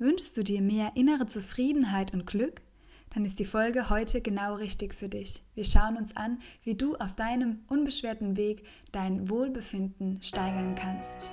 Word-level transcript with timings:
Wünschst 0.00 0.36
du 0.36 0.44
dir 0.44 0.62
mehr 0.62 0.92
innere 0.94 1.26
Zufriedenheit 1.26 2.12
und 2.12 2.24
Glück? 2.24 2.62
Dann 3.12 3.24
ist 3.24 3.40
die 3.40 3.44
Folge 3.44 3.90
heute 3.90 4.20
genau 4.20 4.54
richtig 4.54 4.94
für 4.94 5.08
dich. 5.08 5.42
Wir 5.56 5.64
schauen 5.64 5.96
uns 5.96 6.14
an, 6.14 6.38
wie 6.62 6.76
du 6.76 6.94
auf 6.94 7.16
deinem 7.16 7.64
unbeschwerten 7.66 8.36
Weg 8.36 8.62
dein 8.92 9.28
Wohlbefinden 9.28 10.22
steigern 10.22 10.76
kannst. 10.76 11.32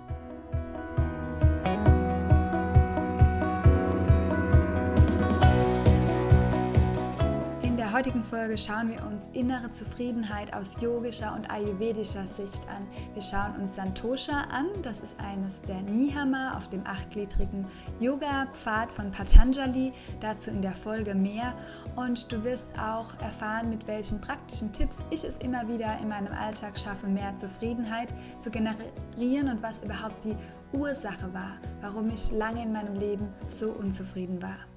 Heutigen 7.93 8.23
Folge 8.23 8.57
schauen 8.57 8.89
wir 8.89 9.05
uns 9.05 9.27
innere 9.33 9.71
Zufriedenheit 9.71 10.53
aus 10.53 10.79
yogischer 10.79 11.33
und 11.35 11.49
ayurvedischer 11.49 12.27
Sicht 12.27 12.67
an. 12.69 12.87
Wir 13.13 13.21
schauen 13.21 13.55
uns 13.59 13.75
Santosha 13.75 14.41
an, 14.51 14.67
das 14.81 15.01
ist 15.01 15.19
eines 15.19 15.61
der 15.63 15.81
Nihama 15.81 16.55
auf 16.57 16.69
dem 16.69 16.85
achtgliedrigen 16.85 17.65
Yoga-Pfad 17.99 18.91
von 18.91 19.11
Patanjali, 19.11 19.93
dazu 20.19 20.51
in 20.51 20.61
der 20.61 20.73
Folge 20.73 21.15
mehr. 21.15 21.53
Und 21.95 22.31
du 22.31 22.43
wirst 22.43 22.77
auch 22.79 23.19
erfahren, 23.19 23.69
mit 23.69 23.87
welchen 23.87 24.21
praktischen 24.21 24.71
Tipps 24.71 24.99
ich 25.09 25.23
es 25.23 25.37
immer 25.37 25.67
wieder 25.67 25.97
in 25.99 26.09
meinem 26.09 26.33
Alltag 26.33 26.77
schaffe, 26.77 27.07
mehr 27.07 27.35
Zufriedenheit 27.37 28.09
zu 28.39 28.51
generieren 28.51 29.49
und 29.49 29.61
was 29.61 29.79
überhaupt 29.83 30.23
die 30.23 30.35
Ursache 30.73 31.33
war, 31.33 31.57
warum 31.81 32.09
ich 32.09 32.31
lange 32.31 32.63
in 32.63 32.71
meinem 32.71 32.95
Leben 32.95 33.27
so 33.47 33.71
unzufrieden 33.71 34.41
war. 34.41 34.70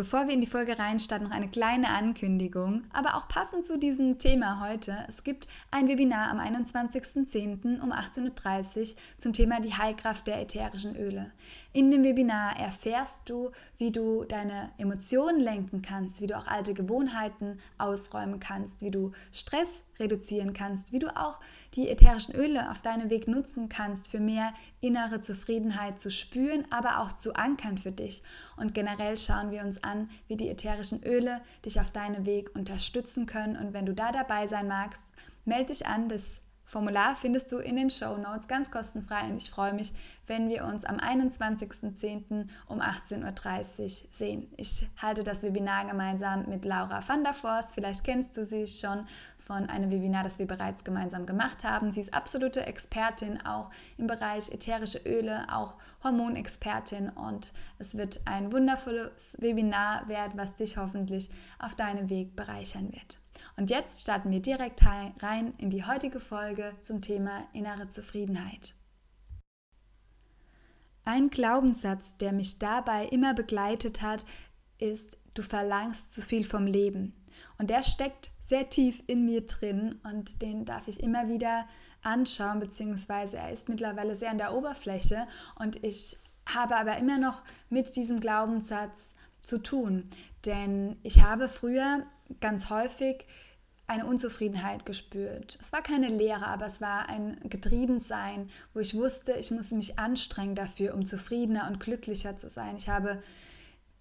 Bevor 0.00 0.28
wir 0.28 0.32
in 0.32 0.40
die 0.40 0.46
Folge 0.46 0.78
reinstarten, 0.78 1.28
noch 1.28 1.36
eine 1.36 1.50
kleine 1.50 1.90
Ankündigung, 1.90 2.84
aber 2.90 3.16
auch 3.16 3.28
passend 3.28 3.66
zu 3.66 3.78
diesem 3.78 4.18
Thema 4.18 4.66
heute. 4.66 4.96
Es 5.08 5.24
gibt 5.24 5.46
ein 5.70 5.88
Webinar 5.88 6.30
am 6.30 6.38
21.10. 6.38 7.82
um 7.82 7.92
18.30 7.92 8.80
Uhr 8.80 8.96
zum 9.18 9.34
Thema 9.34 9.60
die 9.60 9.74
Heilkraft 9.74 10.26
der 10.26 10.40
ätherischen 10.40 10.96
Öle. 10.96 11.30
In 11.74 11.90
dem 11.90 12.02
Webinar 12.02 12.58
erfährst 12.58 13.28
du, 13.28 13.50
wie 13.76 13.90
du 13.90 14.24
deine 14.24 14.70
Emotionen 14.78 15.38
lenken 15.38 15.82
kannst, 15.82 16.22
wie 16.22 16.28
du 16.28 16.38
auch 16.38 16.46
alte 16.46 16.72
Gewohnheiten 16.72 17.58
ausräumen 17.76 18.40
kannst, 18.40 18.80
wie 18.80 18.90
du 18.90 19.12
Stress 19.32 19.82
reduzieren 20.00 20.52
kannst, 20.52 20.92
wie 20.92 20.98
du 20.98 21.14
auch 21.16 21.40
die 21.74 21.88
ätherischen 21.88 22.34
Öle 22.34 22.70
auf 22.70 22.80
deinem 22.80 23.10
Weg 23.10 23.28
nutzen 23.28 23.68
kannst, 23.68 24.10
für 24.10 24.20
mehr 24.20 24.52
innere 24.80 25.20
Zufriedenheit 25.20 26.00
zu 26.00 26.10
spüren, 26.10 26.64
aber 26.70 27.00
auch 27.00 27.12
zu 27.12 27.34
ankern 27.34 27.78
für 27.78 27.92
dich. 27.92 28.22
Und 28.56 28.74
generell 28.74 29.18
schauen 29.18 29.50
wir 29.50 29.62
uns 29.62 29.84
an, 29.84 30.08
wie 30.26 30.36
die 30.36 30.48
ätherischen 30.48 31.02
Öle 31.04 31.40
dich 31.64 31.80
auf 31.80 31.90
deinem 31.90 32.26
Weg 32.26 32.54
unterstützen 32.54 33.26
können. 33.26 33.56
Und 33.56 33.72
wenn 33.72 33.86
du 33.86 33.94
da 33.94 34.10
dabei 34.10 34.46
sein 34.48 34.66
magst, 34.66 35.12
melde 35.44 35.66
dich 35.66 35.86
an. 35.86 36.08
Das 36.08 36.40
Formular 36.70 37.16
findest 37.16 37.50
du 37.50 37.58
in 37.58 37.74
den 37.74 37.90
Show 37.90 38.16
Notes 38.16 38.46
ganz 38.46 38.70
kostenfrei 38.70 39.24
und 39.28 39.36
ich 39.38 39.50
freue 39.50 39.72
mich, 39.72 39.92
wenn 40.28 40.48
wir 40.48 40.64
uns 40.64 40.84
am 40.84 40.98
21.10. 40.98 42.46
um 42.68 42.80
18.30 42.80 43.82
Uhr 43.82 44.08
sehen. 44.12 44.46
Ich 44.56 44.86
halte 45.02 45.24
das 45.24 45.42
Webinar 45.42 45.86
gemeinsam 45.86 46.48
mit 46.48 46.64
Laura 46.64 47.02
van 47.04 47.24
der 47.24 47.34
Forst. 47.34 47.74
Vielleicht 47.74 48.04
kennst 48.04 48.36
du 48.36 48.46
sie 48.46 48.68
schon 48.68 49.08
von 49.40 49.68
einem 49.68 49.90
Webinar, 49.90 50.22
das 50.22 50.38
wir 50.38 50.46
bereits 50.46 50.84
gemeinsam 50.84 51.26
gemacht 51.26 51.64
haben. 51.64 51.90
Sie 51.90 52.02
ist 52.02 52.14
absolute 52.14 52.64
Expertin 52.64 53.44
auch 53.44 53.72
im 53.98 54.06
Bereich 54.06 54.52
ätherische 54.52 55.00
Öle, 55.04 55.52
auch 55.52 55.74
Hormonexpertin 56.04 57.08
und 57.08 57.52
es 57.80 57.96
wird 57.96 58.20
ein 58.26 58.52
wundervolles 58.52 59.36
Webinar 59.40 60.06
werden, 60.06 60.34
was 60.36 60.54
dich 60.54 60.76
hoffentlich 60.76 61.30
auf 61.58 61.74
deinem 61.74 62.08
Weg 62.10 62.36
bereichern 62.36 62.92
wird. 62.92 63.19
Und 63.56 63.70
jetzt 63.70 64.02
starten 64.02 64.30
wir 64.30 64.40
direkt 64.40 64.82
rein 64.84 65.54
in 65.58 65.70
die 65.70 65.84
heutige 65.84 66.20
Folge 66.20 66.72
zum 66.80 67.00
Thema 67.02 67.46
innere 67.52 67.88
Zufriedenheit. 67.88 68.74
Ein 71.04 71.30
Glaubenssatz, 71.30 72.16
der 72.18 72.32
mich 72.32 72.58
dabei 72.58 73.06
immer 73.06 73.34
begleitet 73.34 74.02
hat, 74.02 74.24
ist, 74.78 75.18
du 75.34 75.42
verlangst 75.42 76.12
zu 76.12 76.22
viel 76.22 76.44
vom 76.44 76.66
Leben. 76.66 77.14
Und 77.58 77.70
der 77.70 77.82
steckt 77.82 78.30
sehr 78.42 78.68
tief 78.68 79.02
in 79.06 79.24
mir 79.24 79.46
drin 79.46 80.00
und 80.02 80.42
den 80.42 80.64
darf 80.64 80.88
ich 80.88 81.02
immer 81.02 81.28
wieder 81.28 81.66
anschauen, 82.02 82.60
beziehungsweise 82.60 83.36
er 83.38 83.52
ist 83.52 83.68
mittlerweile 83.68 84.16
sehr 84.16 84.30
an 84.30 84.38
der 84.38 84.54
Oberfläche 84.54 85.26
und 85.56 85.82
ich 85.84 86.16
habe 86.48 86.76
aber 86.76 86.96
immer 86.98 87.18
noch 87.18 87.42
mit 87.68 87.96
diesem 87.96 88.20
Glaubenssatz 88.20 89.14
zu 89.42 89.58
tun. 89.58 90.08
Denn 90.46 90.96
ich 91.02 91.22
habe 91.22 91.48
früher 91.48 92.06
ganz 92.40 92.70
häufig 92.70 93.26
eine 93.86 94.06
Unzufriedenheit 94.06 94.86
gespürt. 94.86 95.58
Es 95.60 95.72
war 95.72 95.82
keine 95.82 96.08
Leere, 96.08 96.46
aber 96.46 96.66
es 96.66 96.80
war 96.80 97.08
ein 97.08 97.38
Getriebensein, 97.42 98.48
wo 98.72 98.78
ich 98.78 98.94
wusste, 98.94 99.32
ich 99.32 99.50
muss 99.50 99.72
mich 99.72 99.98
anstrengen 99.98 100.54
dafür, 100.54 100.94
um 100.94 101.04
zufriedener 101.04 101.66
und 101.66 101.80
glücklicher 101.80 102.36
zu 102.36 102.48
sein. 102.50 102.76
Ich 102.76 102.88
habe 102.88 103.20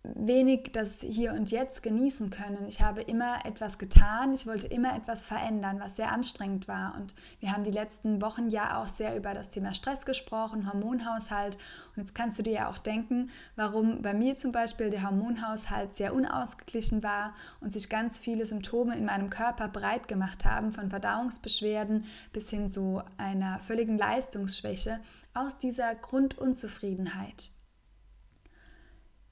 wenig 0.04 0.72
das 0.72 1.02
Hier 1.02 1.34
und 1.34 1.52
Jetzt 1.52 1.84
genießen 1.84 2.30
können. 2.30 2.68
Ich 2.68 2.82
habe 2.82 3.02
immer 3.02 3.46
etwas 3.46 3.78
getan, 3.78 4.34
ich 4.34 4.48
wollte 4.48 4.68
immer 4.68 4.96
etwas 4.96 5.26
verändern, 5.26 5.80
was 5.80 5.98
sehr 5.98 6.12
anstrengend 6.12 6.68
war. 6.68 6.96
Und 6.96 7.14
wir 7.40 7.52
haben 7.52 7.66
die 7.66 7.72
letzten 7.72 8.22
Wochen 8.22 8.50
ja 8.50 8.82
auch 8.82 8.88
sehr 8.88 9.18
über 9.18 9.34
das 9.34 9.50
Thema 9.50 9.74
Stress 9.74 10.06
gesprochen, 10.06 10.72
Hormonhaushalt. 10.72 11.58
Und 11.96 12.04
jetzt 12.04 12.16
kannst 12.16 12.40
du 12.40 12.44
dir 12.44 12.54
ja 12.54 12.70
auch 12.70 12.78
denken, 12.78 13.30
warum 13.58 14.02
bei 14.02 14.14
mir 14.14 14.38
zum 14.38 14.54
Beispiel 14.54 14.90
der 14.90 15.04
Hormonhaushalt 15.04 15.94
sehr 15.94 16.14
unausgeglichen 16.14 17.04
war 17.04 17.36
und 17.60 17.74
sich 17.74 17.90
ganz 17.90 18.20
viele 18.20 18.46
Symptome 18.46 18.96
in 18.96 19.06
meinem 19.06 19.30
Körper 19.30 19.68
breit 19.68 20.08
gemacht 20.08 20.46
haben, 20.46 20.72
von 20.72 20.90
Verdauungsbeschwerden 20.90 22.06
bis 22.32 22.50
hin 22.50 22.70
zu 22.70 23.02
einer 23.18 23.60
völligen 23.60 23.98
Leistungsschwäche 23.98 25.02
aus 25.34 25.58
dieser 25.58 25.94
Grundunzufriedenheit. 25.96 27.52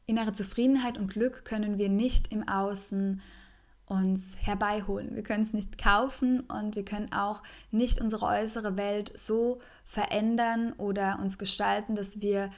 Innere 0.10 0.32
Zufriedenheit 0.32 0.98
und 0.98 1.10
Glück 1.10 1.44
können 1.44 1.78
wir 1.78 1.90
nicht 1.90 2.32
im 2.32 2.48
Außen 2.48 3.22
uns 3.88 4.38
herbeiholen. 4.40 5.14
Wir 5.16 5.24
können 5.24 5.44
es 5.44 5.52
nicht 5.52 5.78
kaufen 5.78 6.40
und 6.40 6.78
wir 6.78 6.86
können 6.86 7.12
auch 7.12 7.44
nicht 7.72 8.00
unsere 8.00 8.26
äußere 8.26 8.78
Welt 8.78 9.12
so 9.20 9.60
verändern 9.84 10.72
oder 10.78 11.20
uns 11.22 11.38
gestalten, 11.38 11.96
dass 11.96 12.22
wir 12.22 12.52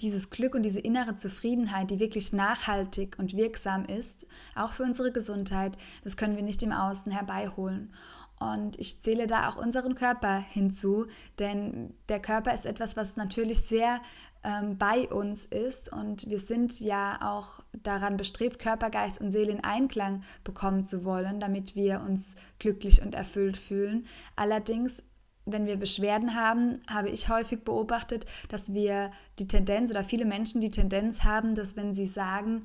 dieses 0.00 0.30
Glück 0.30 0.54
und 0.54 0.62
diese 0.62 0.80
innere 0.80 1.14
Zufriedenheit, 1.14 1.90
die 1.90 2.00
wirklich 2.00 2.32
nachhaltig 2.32 3.16
und 3.18 3.36
wirksam 3.36 3.84
ist, 3.84 4.26
auch 4.54 4.72
für 4.72 4.82
unsere 4.82 5.12
Gesundheit, 5.12 5.76
das 6.04 6.16
können 6.16 6.36
wir 6.36 6.42
nicht 6.42 6.62
im 6.62 6.72
Außen 6.72 7.12
herbeiholen. 7.12 7.92
Und 8.40 8.78
ich 8.80 9.00
zähle 9.00 9.26
da 9.26 9.50
auch 9.50 9.56
unseren 9.56 9.94
Körper 9.94 10.38
hinzu, 10.38 11.06
denn 11.38 11.92
der 12.08 12.20
Körper 12.20 12.54
ist 12.54 12.64
etwas, 12.64 12.96
was 12.96 13.16
natürlich 13.16 13.60
sehr 13.60 14.00
ähm, 14.44 14.78
bei 14.78 15.08
uns 15.08 15.44
ist. 15.44 15.92
Und 15.92 16.28
wir 16.28 16.38
sind 16.38 16.80
ja 16.80 17.18
auch 17.22 17.60
daran 17.72 18.16
bestrebt, 18.16 18.58
Körper, 18.58 18.90
Geist 18.90 19.20
und 19.20 19.30
Seele 19.30 19.52
in 19.52 19.64
Einklang 19.64 20.22
bekommen 20.44 20.84
zu 20.84 21.04
wollen, 21.04 21.40
damit 21.40 21.74
wir 21.74 22.00
uns 22.00 22.36
glücklich 22.58 23.02
und 23.02 23.14
erfüllt 23.14 23.56
fühlen. 23.56 24.06
Allerdings 24.36 25.02
wenn 25.46 25.66
wir 25.66 25.76
Beschwerden 25.76 26.34
haben, 26.34 26.80
habe 26.88 27.10
ich 27.10 27.28
häufig 27.28 27.64
beobachtet, 27.64 28.24
dass 28.48 28.72
wir 28.72 29.10
die 29.38 29.46
Tendenz 29.46 29.90
oder 29.90 30.02
viele 30.02 30.24
Menschen 30.24 30.60
die 30.60 30.70
Tendenz 30.70 31.22
haben, 31.22 31.54
dass 31.54 31.76
wenn 31.76 31.92
sie 31.92 32.06
sagen, 32.06 32.64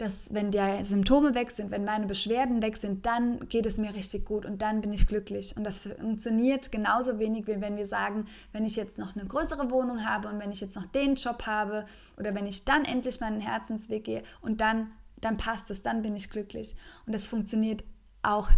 dass 0.00 0.32
wenn 0.32 0.50
die 0.50 0.84
Symptome 0.84 1.34
weg 1.34 1.50
sind, 1.50 1.70
wenn 1.70 1.84
meine 1.84 2.06
Beschwerden 2.06 2.62
weg 2.62 2.78
sind, 2.78 3.04
dann 3.04 3.48
geht 3.48 3.66
es 3.66 3.76
mir 3.76 3.94
richtig 3.94 4.24
gut 4.24 4.46
und 4.46 4.62
dann 4.62 4.80
bin 4.80 4.92
ich 4.92 5.06
glücklich. 5.06 5.54
Und 5.56 5.64
das 5.64 5.80
funktioniert 5.80 6.72
genauso 6.72 7.18
wenig, 7.18 7.46
wie 7.46 7.60
wenn 7.60 7.76
wir 7.76 7.86
sagen, 7.86 8.26
wenn 8.52 8.64
ich 8.64 8.76
jetzt 8.76 8.98
noch 8.98 9.14
eine 9.14 9.26
größere 9.26 9.70
Wohnung 9.70 10.06
habe 10.06 10.28
und 10.28 10.38
wenn 10.40 10.52
ich 10.52 10.60
jetzt 10.62 10.74
noch 10.76 10.86
den 10.86 11.16
Job 11.16 11.46
habe 11.46 11.84
oder 12.16 12.34
wenn 12.34 12.46
ich 12.46 12.64
dann 12.64 12.86
endlich 12.86 13.20
meinen 13.20 13.40
Herzensweg 13.40 14.04
gehe 14.04 14.22
und 14.40 14.62
dann, 14.62 14.90
dann 15.20 15.36
passt 15.36 15.70
es, 15.70 15.82
dann 15.82 16.00
bin 16.00 16.16
ich 16.16 16.30
glücklich. 16.30 16.76
Und 17.04 17.14
das 17.14 17.26
funktioniert 17.26 17.84
auch 18.22 18.48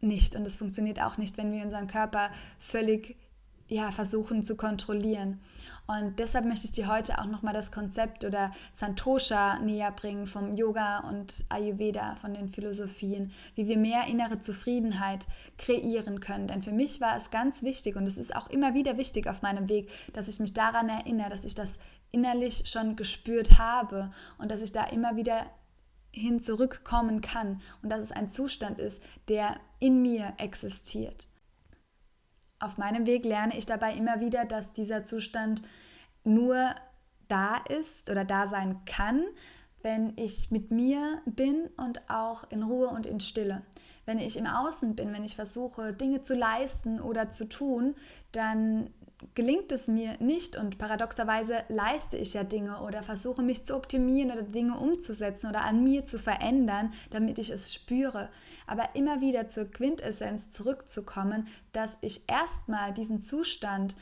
nicht. 0.00 0.36
Und 0.36 0.44
das 0.44 0.56
funktioniert 0.56 1.00
auch 1.00 1.16
nicht, 1.16 1.38
wenn 1.38 1.52
wir 1.52 1.64
unseren 1.64 1.86
Körper 1.86 2.30
völlig 2.58 3.16
ja, 3.68 3.90
versuchen 3.90 4.44
zu 4.44 4.56
kontrollieren. 4.56 5.40
Und 5.86 6.18
deshalb 6.18 6.44
möchte 6.46 6.66
ich 6.66 6.72
dir 6.72 6.88
heute 6.88 7.18
auch 7.20 7.26
nochmal 7.26 7.54
das 7.54 7.70
Konzept 7.70 8.24
oder 8.24 8.50
Santosha 8.72 9.60
näher 9.60 9.92
bringen 9.92 10.26
vom 10.26 10.52
Yoga 10.56 11.00
und 11.08 11.44
Ayurveda, 11.48 12.16
von 12.16 12.34
den 12.34 12.48
Philosophien, 12.48 13.32
wie 13.54 13.68
wir 13.68 13.78
mehr 13.78 14.06
innere 14.08 14.40
Zufriedenheit 14.40 15.28
kreieren 15.58 16.18
können. 16.18 16.48
Denn 16.48 16.62
für 16.62 16.72
mich 16.72 17.00
war 17.00 17.16
es 17.16 17.30
ganz 17.30 17.62
wichtig 17.62 17.94
und 17.94 18.06
es 18.06 18.18
ist 18.18 18.34
auch 18.34 18.50
immer 18.50 18.74
wieder 18.74 18.96
wichtig 18.98 19.28
auf 19.28 19.42
meinem 19.42 19.68
Weg, 19.68 19.88
dass 20.12 20.26
ich 20.26 20.40
mich 20.40 20.54
daran 20.54 20.88
erinnere, 20.88 21.30
dass 21.30 21.44
ich 21.44 21.54
das 21.54 21.78
innerlich 22.10 22.64
schon 22.66 22.96
gespürt 22.96 23.58
habe 23.58 24.10
und 24.38 24.50
dass 24.50 24.62
ich 24.62 24.72
da 24.72 24.84
immer 24.84 25.16
wieder 25.16 25.46
hin 26.12 26.40
zurückkommen 26.40 27.20
kann 27.20 27.60
und 27.82 27.90
dass 27.90 28.00
es 28.00 28.12
ein 28.12 28.30
Zustand 28.30 28.78
ist, 28.78 29.02
der 29.28 29.60
in 29.78 30.02
mir 30.02 30.32
existiert. 30.38 31.28
Auf 32.66 32.78
meinem 32.78 33.06
Weg 33.06 33.24
lerne 33.24 33.56
ich 33.56 33.64
dabei 33.64 33.92
immer 33.94 34.18
wieder, 34.18 34.44
dass 34.44 34.72
dieser 34.72 35.04
Zustand 35.04 35.62
nur 36.24 36.74
da 37.28 37.58
ist 37.68 38.10
oder 38.10 38.24
da 38.24 38.48
sein 38.48 38.84
kann, 38.86 39.22
wenn 39.86 40.14
ich 40.16 40.50
mit 40.50 40.72
mir 40.72 41.22
bin 41.26 41.70
und 41.76 42.10
auch 42.10 42.50
in 42.50 42.64
Ruhe 42.64 42.88
und 42.88 43.06
in 43.06 43.20
Stille. 43.20 43.62
Wenn 44.04 44.18
ich 44.18 44.36
im 44.36 44.46
Außen 44.46 44.96
bin, 44.96 45.12
wenn 45.12 45.22
ich 45.22 45.36
versuche, 45.36 45.92
Dinge 45.92 46.22
zu 46.22 46.34
leisten 46.34 47.00
oder 47.00 47.30
zu 47.30 47.48
tun, 47.48 47.94
dann 48.32 48.90
gelingt 49.36 49.70
es 49.70 49.86
mir 49.86 50.16
nicht 50.18 50.56
und 50.56 50.78
paradoxerweise 50.78 51.62
leiste 51.68 52.16
ich 52.16 52.34
ja 52.34 52.42
Dinge 52.42 52.80
oder 52.80 53.04
versuche 53.04 53.44
mich 53.44 53.64
zu 53.64 53.76
optimieren 53.76 54.32
oder 54.32 54.42
Dinge 54.42 54.76
umzusetzen 54.76 55.48
oder 55.48 55.60
an 55.62 55.84
mir 55.84 56.04
zu 56.04 56.18
verändern, 56.18 56.92
damit 57.10 57.38
ich 57.38 57.50
es 57.50 57.72
spüre. 57.72 58.28
Aber 58.66 58.96
immer 58.96 59.20
wieder 59.20 59.46
zur 59.46 59.70
Quintessenz 59.70 60.50
zurückzukommen, 60.50 61.46
dass 61.70 61.96
ich 62.00 62.22
erstmal 62.26 62.92
diesen 62.92 63.20
Zustand 63.20 63.94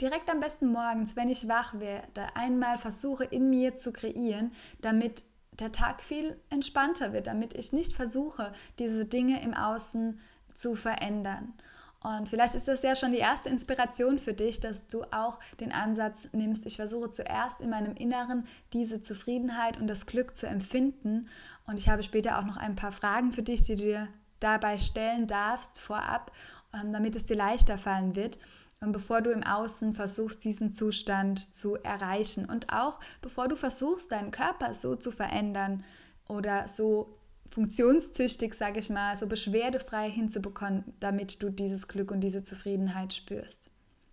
direkt 0.00 0.30
am 0.30 0.40
besten 0.40 0.72
morgens, 0.72 1.16
wenn 1.16 1.28
ich 1.28 1.48
wach 1.48 1.78
werde, 1.78 2.34
einmal 2.34 2.78
versuche 2.78 3.24
in 3.24 3.50
mir 3.50 3.76
zu 3.76 3.92
kreieren, 3.92 4.52
damit 4.80 5.24
der 5.52 5.72
Tag 5.72 6.02
viel 6.02 6.40
entspannter 6.48 7.12
wird, 7.12 7.26
damit 7.26 7.54
ich 7.54 7.72
nicht 7.72 7.92
versuche, 7.92 8.52
diese 8.78 9.04
Dinge 9.04 9.42
im 9.42 9.54
Außen 9.54 10.18
zu 10.54 10.74
verändern. 10.74 11.54
Und 12.02 12.30
vielleicht 12.30 12.54
ist 12.54 12.66
das 12.66 12.82
ja 12.82 12.96
schon 12.96 13.12
die 13.12 13.18
erste 13.18 13.50
Inspiration 13.50 14.18
für 14.18 14.32
dich, 14.32 14.58
dass 14.60 14.86
du 14.86 15.02
auch 15.10 15.38
den 15.60 15.70
Ansatz 15.70 16.28
nimmst, 16.32 16.64
ich 16.64 16.76
versuche 16.76 17.10
zuerst 17.10 17.60
in 17.60 17.68
meinem 17.68 17.94
Inneren 17.94 18.46
diese 18.72 19.02
Zufriedenheit 19.02 19.78
und 19.78 19.86
das 19.86 20.06
Glück 20.06 20.34
zu 20.34 20.46
empfinden. 20.46 21.28
Und 21.66 21.78
ich 21.78 21.90
habe 21.90 22.02
später 22.02 22.38
auch 22.38 22.44
noch 22.44 22.56
ein 22.56 22.74
paar 22.74 22.92
Fragen 22.92 23.32
für 23.32 23.42
dich, 23.42 23.62
die 23.62 23.76
du 23.76 23.82
dir 23.82 24.08
dabei 24.40 24.78
stellen 24.78 25.26
darfst 25.26 25.78
vorab, 25.78 26.32
ähm, 26.72 26.90
damit 26.90 27.16
es 27.16 27.24
dir 27.24 27.36
leichter 27.36 27.76
fallen 27.76 28.16
wird. 28.16 28.38
Und 28.80 28.92
bevor 28.92 29.20
du 29.20 29.30
im 29.30 29.42
Außen 29.42 29.94
versuchst, 29.94 30.42
diesen 30.42 30.72
Zustand 30.72 31.54
zu 31.54 31.76
erreichen 31.76 32.46
und 32.46 32.72
auch 32.72 32.98
bevor 33.20 33.46
du 33.46 33.54
versuchst, 33.54 34.10
deinen 34.10 34.30
Körper 34.30 34.72
so 34.72 34.96
zu 34.96 35.10
verändern 35.10 35.84
oder 36.28 36.66
so 36.66 37.18
funktionstüchtig, 37.50 38.54
sage 38.54 38.80
ich 38.80 38.88
mal, 38.88 39.18
so 39.18 39.26
beschwerdefrei 39.26 40.10
hinzubekommen, 40.10 40.94
damit 40.98 41.42
du 41.42 41.50
dieses 41.50 41.88
Glück 41.88 42.10
und 42.10 42.20
diese 42.20 42.42
Zufriedenheit 42.42 43.12
spürst. 43.12 43.70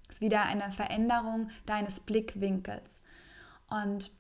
Das 0.08 0.18
ist 0.18 0.22
wieder 0.22 0.44
eine 0.44 0.72
Veränderung 0.72 1.50
deines 1.66 2.00
Blickwinkels. 2.02 3.02
Und 3.70 4.12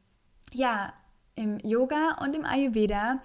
ja, 0.53 0.93
im 1.35 1.59
Yoga 1.59 2.17
und 2.23 2.35
im 2.35 2.45
Ayurveda 2.45 3.19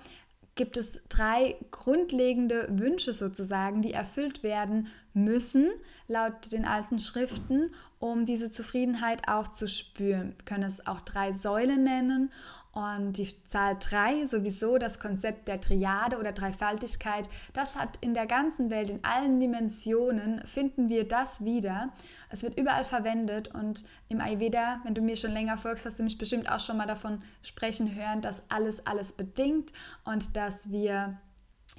gibt 0.54 0.76
es 0.76 1.02
drei 1.08 1.56
grundlegende 1.70 2.68
Wünsche 2.70 3.14
sozusagen, 3.14 3.80
die 3.80 3.92
erfüllt 3.92 4.42
werden 4.42 4.88
müssen, 5.14 5.70
laut 6.08 6.52
den 6.52 6.64
alten 6.64 6.98
Schriften, 6.98 7.70
um 7.98 8.26
diese 8.26 8.50
Zufriedenheit 8.50 9.28
auch 9.28 9.48
zu 9.48 9.68
spüren. 9.68 10.34
Wir 10.36 10.44
können 10.44 10.64
es 10.64 10.86
auch 10.86 11.00
drei 11.00 11.32
Säulen 11.32 11.84
nennen 11.84 12.30
und 12.72 13.18
die 13.18 13.28
Zahl 13.44 13.76
3, 13.78 14.24
sowieso 14.24 14.78
das 14.78 14.98
Konzept 14.98 15.46
der 15.46 15.60
Triade 15.60 16.18
oder 16.18 16.32
Dreifaltigkeit, 16.32 17.28
das 17.52 17.76
hat 17.76 17.98
in 18.00 18.14
der 18.14 18.26
ganzen 18.26 18.70
Welt, 18.70 18.88
in 18.88 19.04
allen 19.04 19.40
Dimensionen, 19.40 20.40
finden 20.46 20.88
wir 20.88 21.06
das 21.06 21.44
wieder. 21.44 21.90
Es 22.30 22.42
wird 22.42 22.58
überall 22.58 22.84
verwendet 22.84 23.48
und 23.48 23.84
im 24.08 24.22
Ayurveda, 24.22 24.80
wenn 24.84 24.94
du 24.94 25.02
mir 25.02 25.16
schon 25.16 25.32
länger 25.32 25.58
folgst, 25.58 25.84
hast 25.84 25.98
du 25.98 26.02
mich 26.02 26.16
bestimmt 26.16 26.50
auch 26.50 26.60
schon 26.60 26.78
mal 26.78 26.86
davon 26.86 27.20
sprechen 27.42 27.94
hören, 27.94 28.22
dass 28.22 28.50
alles 28.50 28.86
alles 28.86 29.12
bedingt 29.12 29.74
und 30.04 30.34
dass 30.34 30.70
wir 30.70 31.18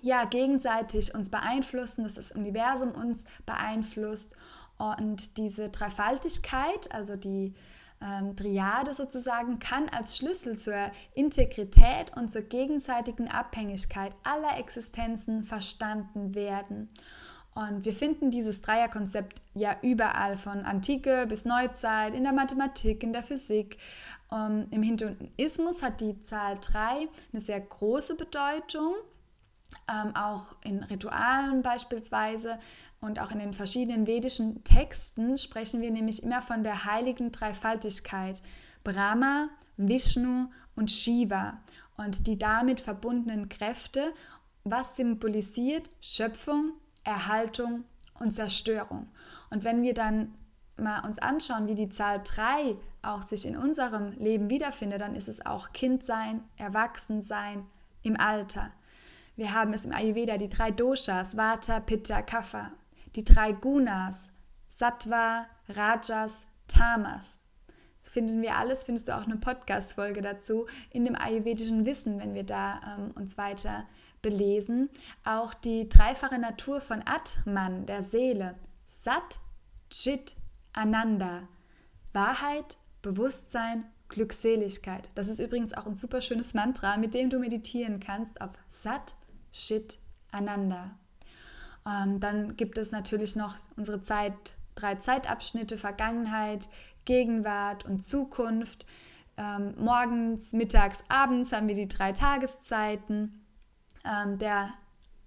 ja 0.01 0.25
gegenseitig 0.25 1.13
uns 1.15 1.29
beeinflussen, 1.29 2.03
dass 2.03 2.15
das 2.15 2.31
Universum 2.31 2.91
uns 2.91 3.25
beeinflusst 3.45 4.35
und 4.77 5.37
diese 5.37 5.69
Dreifaltigkeit, 5.69 6.91
also 6.91 7.15
die 7.15 7.53
ähm, 8.01 8.35
Triade 8.35 8.93
sozusagen 8.93 9.59
kann 9.59 9.87
als 9.89 10.17
Schlüssel 10.17 10.57
zur 10.57 10.91
Integrität 11.13 12.15
und 12.15 12.29
zur 12.29 12.41
gegenseitigen 12.41 13.29
Abhängigkeit 13.29 14.15
aller 14.23 14.57
Existenzen 14.57 15.43
verstanden 15.43 16.35
werden. 16.35 16.89
Und 17.55 17.85
wir 17.85 17.93
finden 17.93 18.31
dieses 18.31 18.61
Dreierkonzept 18.61 19.41
ja 19.53 19.77
überall, 19.83 20.37
von 20.37 20.65
Antike 20.65 21.27
bis 21.27 21.45
Neuzeit, 21.45 22.15
in 22.15 22.23
der 22.23 22.33
Mathematik, 22.33 23.03
in 23.03 23.13
der 23.13 23.23
Physik. 23.23 23.77
Um, 24.29 24.39
ähm, 24.39 24.67
Im 24.71 24.83
Hinduismus 24.83 25.83
hat 25.83 26.01
die 26.01 26.19
Zahl 26.23 26.57
3 26.59 27.07
eine 27.31 27.41
sehr 27.41 27.61
große 27.61 28.15
Bedeutung, 28.15 28.95
ähm, 29.87 30.15
auch 30.15 30.55
in 30.63 30.83
Ritualen 30.83 31.61
beispielsweise. 31.61 32.59
Und 33.01 33.19
auch 33.19 33.31
in 33.31 33.39
den 33.39 33.53
verschiedenen 33.53 34.07
vedischen 34.07 34.63
Texten 34.63 35.37
sprechen 35.37 35.81
wir 35.81 35.91
nämlich 35.91 36.23
immer 36.23 36.41
von 36.41 36.63
der 36.63 36.85
heiligen 36.85 37.31
Dreifaltigkeit. 37.31 38.41
Brahma, 38.83 39.49
Vishnu 39.77 40.47
und 40.75 40.91
Shiva 40.91 41.59
und 41.97 42.27
die 42.27 42.37
damit 42.37 42.81
verbundenen 42.81 43.49
Kräfte, 43.49 44.13
was 44.63 44.95
symbolisiert 44.95 45.89
Schöpfung, 45.99 46.73
Erhaltung 47.03 47.83
und 48.19 48.31
Zerstörung. 48.31 49.07
Und 49.49 49.63
wenn 49.63 49.83
wir 49.83 49.93
dann 49.93 50.33
mal 50.77 51.05
uns 51.05 51.19
anschauen, 51.19 51.67
wie 51.67 51.75
die 51.75 51.89
Zahl 51.89 52.21
3 52.23 52.75
auch 53.01 53.21
sich 53.21 53.45
in 53.45 53.57
unserem 53.57 54.13
Leben 54.13 54.49
wiederfindet, 54.49 55.01
dann 55.01 55.15
ist 55.15 55.27
es 55.27 55.45
auch 55.45 55.71
Kindsein, 55.73 56.43
Erwachsensein 56.57 57.65
im 58.01 58.19
Alter. 58.19 58.71
Wir 59.35 59.53
haben 59.53 59.73
es 59.73 59.85
im 59.85 59.91
Ayurveda 59.91 60.37
die 60.37 60.49
drei 60.49 60.71
Doshas, 60.71 61.35
Vata, 61.37 61.79
Pitta, 61.79 62.21
Kapha 62.21 62.71
die 63.15 63.23
drei 63.23 63.51
Gunas, 63.51 64.29
Sattva, 64.69 65.45
Rajas, 65.69 66.47
Tamas. 66.67 67.39
Das 68.01 68.11
finden 68.11 68.41
wir 68.41 68.57
alles, 68.57 68.83
findest 68.83 69.07
du 69.07 69.15
auch 69.15 69.23
eine 69.23 69.37
Podcast-Folge 69.37 70.21
dazu 70.21 70.67
in 70.89 71.05
dem 71.05 71.15
ayurvedischen 71.15 71.85
Wissen, 71.85 72.19
wenn 72.19 72.33
wir 72.33 72.43
da 72.43 72.81
ähm, 72.97 73.11
uns 73.11 73.37
weiter 73.37 73.85
belesen. 74.21 74.89
Auch 75.23 75.53
die 75.53 75.87
dreifache 75.87 76.37
Natur 76.37 76.81
von 76.81 77.03
Atman, 77.05 77.85
der 77.85 78.03
Seele, 78.03 78.55
Sat, 78.87 79.39
Chit, 79.89 80.35
Ananda. 80.73 81.47
Wahrheit, 82.13 82.77
Bewusstsein, 83.01 83.85
Glückseligkeit. 84.09 85.09
Das 85.15 85.27
ist 85.27 85.39
übrigens 85.39 85.73
auch 85.73 85.85
ein 85.85 85.95
super 85.95 86.21
schönes 86.21 86.53
Mantra, 86.53 86.97
mit 86.97 87.13
dem 87.13 87.29
du 87.29 87.39
meditieren 87.39 87.99
kannst 87.99 88.39
auf 88.41 88.51
Sat, 88.69 89.15
Chit, 89.53 89.99
Ananda. 90.31 90.91
Ähm, 91.87 92.19
dann 92.19 92.57
gibt 92.57 92.77
es 92.77 92.91
natürlich 92.91 93.35
noch 93.35 93.55
unsere 93.77 94.01
Zeit, 94.01 94.55
drei 94.75 94.95
Zeitabschnitte, 94.95 95.77
Vergangenheit, 95.77 96.67
Gegenwart 97.05 97.85
und 97.85 98.03
Zukunft. 98.03 98.85
Ähm, 99.37 99.75
morgens, 99.77 100.53
mittags, 100.53 101.03
abends 101.07 101.51
haben 101.51 101.67
wir 101.67 101.75
die 101.75 101.87
drei 101.87 102.11
Tageszeiten. 102.11 103.45
Ähm, 104.05 104.37
der 104.37 104.73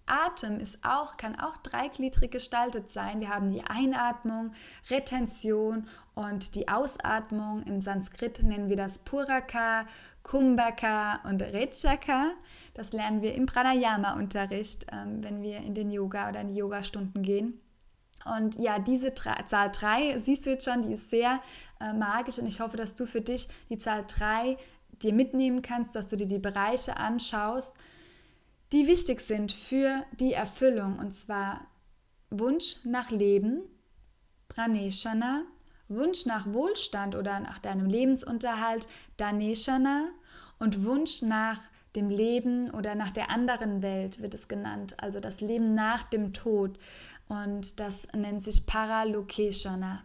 Atem 0.07 0.59
ist 0.59 0.79
auch, 0.85 1.17
kann 1.17 1.39
auch 1.39 1.57
dreigliedrig 1.59 2.31
gestaltet 2.31 2.91
sein. 2.91 3.21
Wir 3.21 3.31
haben 3.31 3.51
die 3.51 3.65
Einatmung, 3.65 4.53
Retention 4.91 5.89
und 6.15 6.55
die 6.55 6.69
Ausatmung. 6.69 7.63
Im 7.65 7.81
Sanskrit 7.81 8.43
nennen 8.43 8.69
wir 8.69 8.77
das 8.77 9.01
Puraka, 9.01 9.87
Kumbhaka 10.23 11.21
und 11.25 11.43
Rechaka. 11.43 12.33
Das 12.75 12.93
lernen 12.93 13.23
wir 13.23 13.35
im 13.35 13.47
Pranayama-Unterricht, 13.47 14.87
ähm, 14.93 15.23
wenn 15.23 15.43
wir 15.43 15.59
in 15.59 15.75
den 15.75 15.91
Yoga 15.91 16.29
oder 16.29 16.41
in 16.41 16.49
die 16.49 16.57
Yogastunden 16.57 17.23
gehen. 17.23 17.61
Und 18.25 18.57
ja, 18.57 18.79
diese 18.79 19.15
Zahl 19.15 19.71
3, 19.71 20.19
siehst 20.19 20.47
du 20.47 20.51
jetzt 20.51 20.65
schon, 20.65 20.83
die 20.83 20.95
ist 20.95 21.11
sehr 21.11 21.41
äh, 21.81 21.93
magisch 21.93 22.39
und 22.39 22.47
ich 22.47 22.61
hoffe, 22.61 22.77
dass 22.77 22.95
du 22.95 23.07
für 23.07 23.21
dich 23.21 23.49
die 23.71 23.79
Zahl 23.79 24.05
3 24.07 24.57
dir 25.03 25.13
mitnehmen 25.13 25.63
kannst, 25.63 25.95
dass 25.95 26.09
du 26.09 26.17
dir 26.17 26.27
die 26.27 26.39
Bereiche 26.39 26.97
anschaust, 26.97 27.77
die 28.73 28.87
wichtig 28.87 29.21
sind 29.21 29.53
für 29.53 30.05
die 30.19 30.33
Erfüllung. 30.33 30.99
Und 30.99 31.13
zwar 31.13 31.67
Wunsch 32.31 32.77
nach 32.85 33.11
Leben, 33.11 33.63
Praneshana, 34.49 35.43
Wunsch 35.89 36.27
nach 36.27 36.53
Wohlstand 36.53 37.15
oder 37.15 37.41
nach 37.41 37.59
deinem 37.59 37.87
Lebensunterhalt, 37.87 38.89
Daneshana 39.17 40.09
und 40.59 40.85
Wunsch 40.85 41.23
nach 41.23 41.61
dem 41.95 42.11
Leben 42.11 42.71
oder 42.71 42.95
nach 42.95 43.11
der 43.11 43.31
anderen 43.31 43.83
Welt 43.83 44.21
wird 44.21 44.35
es 44.35 44.49
genannt, 44.49 44.97
also 44.99 45.21
das 45.21 45.41
Leben 45.41 45.73
nach 45.73 46.03
dem 46.05 46.33
Tod. 46.33 46.79
Und 47.29 47.81
das 47.81 48.09
nennt 48.13 48.43
sich 48.43 48.67
Paralokeshana. 48.67 50.03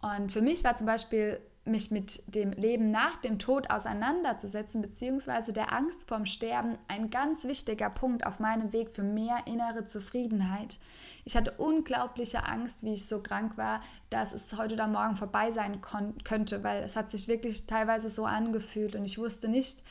Und 0.00 0.32
für 0.32 0.42
mich 0.42 0.62
war 0.64 0.76
zum 0.76 0.86
Beispiel 0.86 1.40
mich 1.66 1.90
mit 1.90 2.22
dem 2.34 2.52
Leben 2.52 2.90
nach 2.90 3.16
dem 3.16 3.38
Tod 3.38 3.70
auseinanderzusetzen, 3.70 4.82
beziehungsweise 4.82 5.52
der 5.52 5.72
Angst 5.72 6.08
vorm 6.08 6.26
Sterben, 6.26 6.78
ein 6.88 7.10
ganz 7.10 7.44
wichtiger 7.44 7.90
Punkt 7.90 8.26
auf 8.26 8.40
meinem 8.40 8.72
Weg 8.72 8.90
für 8.90 9.02
mehr 9.02 9.38
innere 9.46 9.84
Zufriedenheit. 9.84 10.78
Ich 11.24 11.36
hatte 11.36 11.52
unglaubliche 11.58 12.44
Angst, 12.44 12.82
wie 12.82 12.92
ich 12.92 13.06
so 13.06 13.22
krank 13.22 13.56
war, 13.56 13.80
dass 14.10 14.32
es 14.32 14.56
heute 14.56 14.74
oder 14.74 14.86
morgen 14.86 15.16
vorbei 15.16 15.50
sein 15.50 15.80
könnte, 16.24 16.62
weil 16.62 16.82
es 16.84 16.96
hat 16.96 17.10
sich 17.10 17.28
wirklich 17.28 17.66
teilweise 17.66 18.10
so 18.10 18.24
angefühlt 18.24 18.94
und 18.94 19.04
ich 19.04 19.18
wusste 19.18 19.48
nicht, 19.48 19.82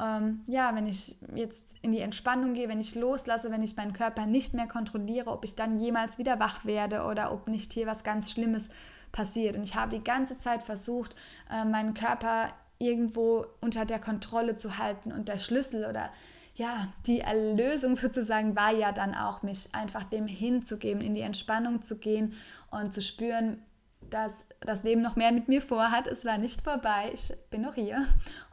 ähm, 0.00 0.42
ja, 0.46 0.74
wenn 0.74 0.86
ich 0.86 1.16
jetzt 1.34 1.74
in 1.82 1.92
die 1.92 2.00
Entspannung 2.00 2.54
gehe, 2.54 2.68
wenn 2.68 2.80
ich 2.80 2.94
loslasse, 2.94 3.50
wenn 3.50 3.62
ich 3.62 3.76
meinen 3.76 3.92
Körper 3.92 4.26
nicht 4.26 4.54
mehr 4.54 4.68
kontrolliere, 4.68 5.30
ob 5.30 5.44
ich 5.44 5.56
dann 5.56 5.78
jemals 5.78 6.18
wieder 6.18 6.38
wach 6.38 6.64
werde 6.64 7.04
oder 7.04 7.32
ob 7.32 7.48
nicht 7.48 7.72
hier 7.72 7.86
was 7.86 8.04
ganz 8.04 8.30
Schlimmes 8.30 8.68
passiert. 9.10 9.56
Und 9.56 9.64
ich 9.64 9.74
habe 9.74 9.96
die 9.96 10.04
ganze 10.04 10.38
Zeit 10.38 10.62
versucht, 10.62 11.16
äh, 11.50 11.64
meinen 11.64 11.94
Körper 11.94 12.52
irgendwo 12.78 13.44
unter 13.60 13.84
der 13.84 13.98
Kontrolle 13.98 14.56
zu 14.56 14.78
halten 14.78 15.10
und 15.10 15.28
der 15.28 15.40
Schlüssel 15.40 15.84
oder 15.84 16.10
ja, 16.54 16.88
die 17.06 17.20
Erlösung 17.20 17.96
sozusagen 17.96 18.56
war 18.56 18.72
ja 18.72 18.92
dann 18.92 19.14
auch, 19.14 19.42
mich 19.42 19.68
einfach 19.72 20.04
dem 20.04 20.26
hinzugeben, 20.26 21.02
in 21.02 21.14
die 21.14 21.22
Entspannung 21.22 21.82
zu 21.82 21.98
gehen 21.98 22.34
und 22.70 22.92
zu 22.92 23.02
spüren, 23.02 23.62
dass 24.00 24.46
das 24.60 24.82
Leben 24.82 25.02
noch 25.02 25.16
mehr 25.16 25.32
mit 25.32 25.48
mir 25.48 25.62
vorhat. 25.62 26.06
Es 26.06 26.24
war 26.24 26.38
nicht 26.38 26.62
vorbei, 26.62 27.10
ich 27.12 27.32
bin 27.50 27.62
noch 27.62 27.74
hier. 27.74 28.06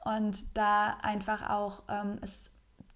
Und 0.04 0.58
da 0.58 0.98
einfach 1.02 1.50
auch 1.50 1.84
ähm, 1.90 2.18
es 2.22 2.52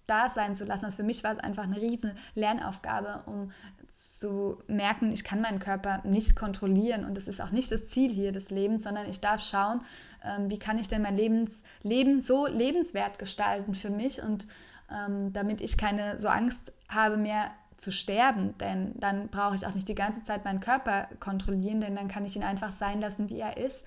da 0.06 0.28
sein 0.28 0.56
zu 0.56 0.64
lassen. 0.64 0.84
Also 0.84 0.96
für 0.96 1.02
mich 1.04 1.22
war 1.22 1.32
es 1.32 1.38
einfach 1.38 1.62
eine 1.62 1.80
riesen 1.80 2.12
Lernaufgabe, 2.34 3.22
um 3.26 3.52
zu 3.90 4.58
merken, 4.66 5.12
ich 5.12 5.24
kann 5.24 5.40
meinen 5.40 5.58
Körper 5.58 6.00
nicht 6.04 6.36
kontrollieren 6.36 7.04
und 7.04 7.16
das 7.16 7.28
ist 7.28 7.40
auch 7.40 7.50
nicht 7.50 7.72
das 7.72 7.86
Ziel 7.88 8.10
hier 8.10 8.32
des 8.32 8.50
Lebens, 8.50 8.84
sondern 8.84 9.08
ich 9.08 9.20
darf 9.20 9.42
schauen, 9.42 9.82
ähm, 10.24 10.48
wie 10.48 10.58
kann 10.58 10.78
ich 10.78 10.88
denn 10.88 11.02
mein 11.02 11.16
Lebens, 11.16 11.64
Leben 11.82 12.20
so 12.20 12.46
lebenswert 12.46 13.18
gestalten 13.18 13.74
für 13.74 13.90
mich 13.90 14.22
und 14.22 14.46
ähm, 14.92 15.32
damit 15.32 15.60
ich 15.60 15.76
keine 15.76 16.18
so 16.18 16.28
Angst 16.28 16.72
habe 16.88 17.16
mehr 17.16 17.50
zu 17.80 17.90
sterben, 17.90 18.56
denn 18.58 18.92
dann 19.00 19.28
brauche 19.28 19.54
ich 19.54 19.66
auch 19.66 19.74
nicht 19.74 19.88
die 19.88 19.94
ganze 19.94 20.22
Zeit 20.22 20.44
meinen 20.44 20.60
Körper 20.60 21.08
kontrollieren, 21.18 21.80
denn 21.80 21.96
dann 21.96 22.08
kann 22.08 22.26
ich 22.26 22.36
ihn 22.36 22.42
einfach 22.42 22.72
sein 22.72 23.00
lassen, 23.00 23.30
wie 23.30 23.40
er 23.40 23.56
ist. 23.56 23.84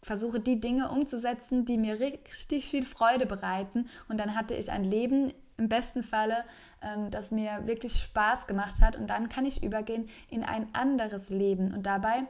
Versuche 0.00 0.40
die 0.40 0.60
Dinge 0.60 0.90
umzusetzen, 0.90 1.64
die 1.64 1.76
mir 1.76 2.00
richtig 2.00 2.68
viel 2.68 2.86
Freude 2.86 3.26
bereiten. 3.26 3.88
Und 4.08 4.18
dann 4.18 4.36
hatte 4.36 4.54
ich 4.54 4.70
ein 4.70 4.84
Leben 4.84 5.32
im 5.56 5.68
besten 5.68 6.02
Falle, 6.02 6.44
ähm, 6.82 7.10
das 7.10 7.30
mir 7.30 7.66
wirklich 7.66 7.94
Spaß 7.94 8.46
gemacht 8.46 8.80
hat. 8.80 8.96
Und 8.96 9.08
dann 9.08 9.28
kann 9.28 9.44
ich 9.44 9.62
übergehen 9.62 10.08
in 10.28 10.44
ein 10.44 10.72
anderes 10.72 11.30
Leben. 11.30 11.74
Und 11.74 11.84
dabei 11.84 12.24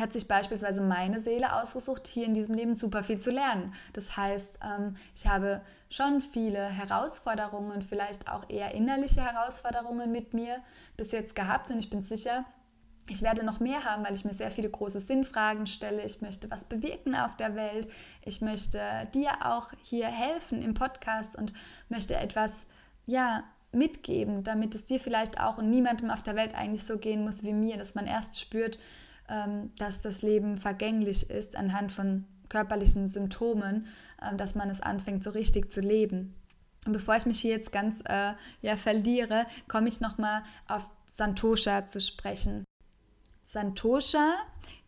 hat 0.00 0.12
sich 0.12 0.28
beispielsweise 0.28 0.80
meine 0.80 1.20
Seele 1.20 1.54
ausgesucht, 1.54 2.06
hier 2.06 2.26
in 2.26 2.34
diesem 2.34 2.54
Leben 2.54 2.74
super 2.74 3.02
viel 3.02 3.18
zu 3.18 3.30
lernen. 3.30 3.74
Das 3.92 4.16
heißt, 4.16 4.60
ähm, 4.64 4.96
ich 5.14 5.26
habe 5.26 5.62
schon 5.90 6.20
viele 6.20 6.64
Herausforderungen, 6.64 7.82
vielleicht 7.82 8.30
auch 8.30 8.48
eher 8.48 8.74
innerliche 8.74 9.22
Herausforderungen 9.22 10.12
mit 10.12 10.34
mir 10.34 10.58
bis 10.96 11.12
jetzt 11.12 11.34
gehabt 11.34 11.70
und 11.70 11.78
ich 11.78 11.90
bin 11.90 12.02
sicher, 12.02 12.44
ich 13.10 13.22
werde 13.22 13.42
noch 13.42 13.58
mehr 13.58 13.84
haben, 13.84 14.04
weil 14.04 14.14
ich 14.14 14.24
mir 14.24 14.34
sehr 14.34 14.50
viele 14.50 14.68
große 14.68 15.00
Sinnfragen 15.00 15.66
stelle. 15.66 16.04
Ich 16.04 16.20
möchte 16.20 16.50
was 16.50 16.66
bewirken 16.66 17.14
auf 17.14 17.36
der 17.36 17.54
Welt. 17.54 17.88
Ich 18.22 18.42
möchte 18.42 19.08
dir 19.14 19.30
auch 19.46 19.72
hier 19.82 20.08
helfen 20.08 20.60
im 20.60 20.74
Podcast 20.74 21.34
und 21.34 21.54
möchte 21.88 22.16
etwas, 22.16 22.66
ja, 23.06 23.44
mitgeben, 23.72 24.44
damit 24.44 24.74
es 24.74 24.84
dir 24.84 24.98
vielleicht 24.98 25.40
auch 25.40 25.58
und 25.58 25.70
niemandem 25.70 26.10
auf 26.10 26.22
der 26.22 26.36
Welt 26.36 26.54
eigentlich 26.54 26.84
so 26.84 26.98
gehen 26.98 27.24
muss 27.24 27.42
wie 27.42 27.52
mir, 27.52 27.76
dass 27.76 27.94
man 27.94 28.06
erst 28.06 28.40
spürt, 28.40 28.78
dass 29.76 30.00
das 30.00 30.22
Leben 30.22 30.58
vergänglich 30.58 31.30
ist 31.30 31.56
anhand 31.56 31.92
von 31.92 32.24
körperlichen 32.48 33.06
Symptomen, 33.06 33.86
ähm, 34.22 34.38
dass 34.38 34.54
man 34.54 34.70
es 34.70 34.80
anfängt, 34.80 35.22
so 35.22 35.30
richtig 35.30 35.70
zu 35.70 35.80
leben. 35.80 36.34
Und 36.86 36.92
bevor 36.92 37.16
ich 37.16 37.26
mich 37.26 37.40
hier 37.40 37.50
jetzt 37.50 37.72
ganz 37.72 38.02
äh, 38.06 38.32
ja, 38.62 38.76
verliere, 38.76 39.46
komme 39.68 39.88
ich 39.88 40.00
nochmal 40.00 40.42
auf 40.66 40.86
Santosha 41.06 41.86
zu 41.86 42.00
sprechen. 42.00 42.64
Santosha 43.50 44.34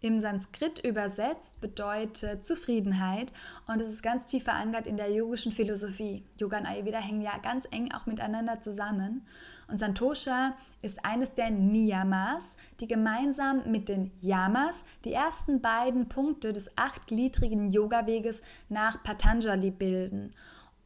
im 0.03 0.21
Sanskrit 0.21 0.85
übersetzt 0.85 1.63
bedeutet 1.63 2.45
Zufriedenheit 2.45 3.33
und 3.67 3.81
es 3.81 3.89
ist 3.89 4.03
ganz 4.03 4.27
tief 4.27 4.45
verankert 4.45 4.87
in 4.87 4.99
der 4.99 5.11
yogischen 5.11 5.51
Philosophie. 5.51 6.27
Yoga 6.37 6.59
und 6.59 6.67
Ayurveda 6.67 6.99
hängen 6.99 7.23
ja 7.23 7.39
ganz 7.39 7.67
eng 7.71 7.91
auch 7.93 8.05
miteinander 8.05 8.61
zusammen. 8.61 9.27
Und 9.67 9.79
Santosha 9.79 10.55
ist 10.83 11.07
eines 11.07 11.33
der 11.33 11.49
Niyamas, 11.51 12.59
die 12.81 12.87
gemeinsam 12.87 13.63
mit 13.71 13.89
den 13.89 14.13
Yamas 14.21 14.85
die 15.07 15.15
ersten 15.15 15.63
beiden 15.63 16.11
Punkte 16.11 16.53
des 16.53 16.77
achtgliedrigen 16.77 17.71
Yoga-Weges 17.71 18.43
nach 18.69 19.03
Patanjali 19.03 19.71
bilden. 19.71 20.35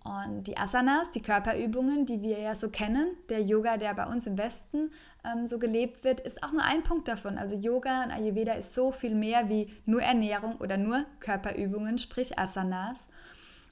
Und 0.04 0.44
die 0.44 0.58
Asanas, 0.58 1.10
die 1.10 1.22
Körperübungen, 1.22 2.04
die 2.04 2.20
wir 2.20 2.38
ja 2.38 2.54
so 2.54 2.68
kennen, 2.68 3.16
der 3.30 3.40
Yoga, 3.40 3.78
der 3.78 3.94
bei 3.94 4.04
uns 4.04 4.26
im 4.26 4.36
Westen 4.36 4.90
ähm, 5.24 5.46
so 5.46 5.58
gelebt 5.58 6.04
wird, 6.04 6.20
ist 6.20 6.42
auch 6.42 6.52
nur 6.52 6.62
ein 6.62 6.82
Punkt 6.82 7.08
davon. 7.08 7.38
Also 7.38 7.56
Yoga 7.56 8.04
und 8.04 8.10
Ayurveda 8.10 8.52
ist 8.52 8.74
so 8.74 8.92
viel 8.92 9.14
mehr 9.14 9.48
wie 9.48 9.72
nur 9.86 10.02
Ernährung 10.02 10.56
oder 10.58 10.76
nur 10.76 11.06
Körperübungen, 11.20 11.96
sprich 11.96 12.38
Asanas. 12.38 13.08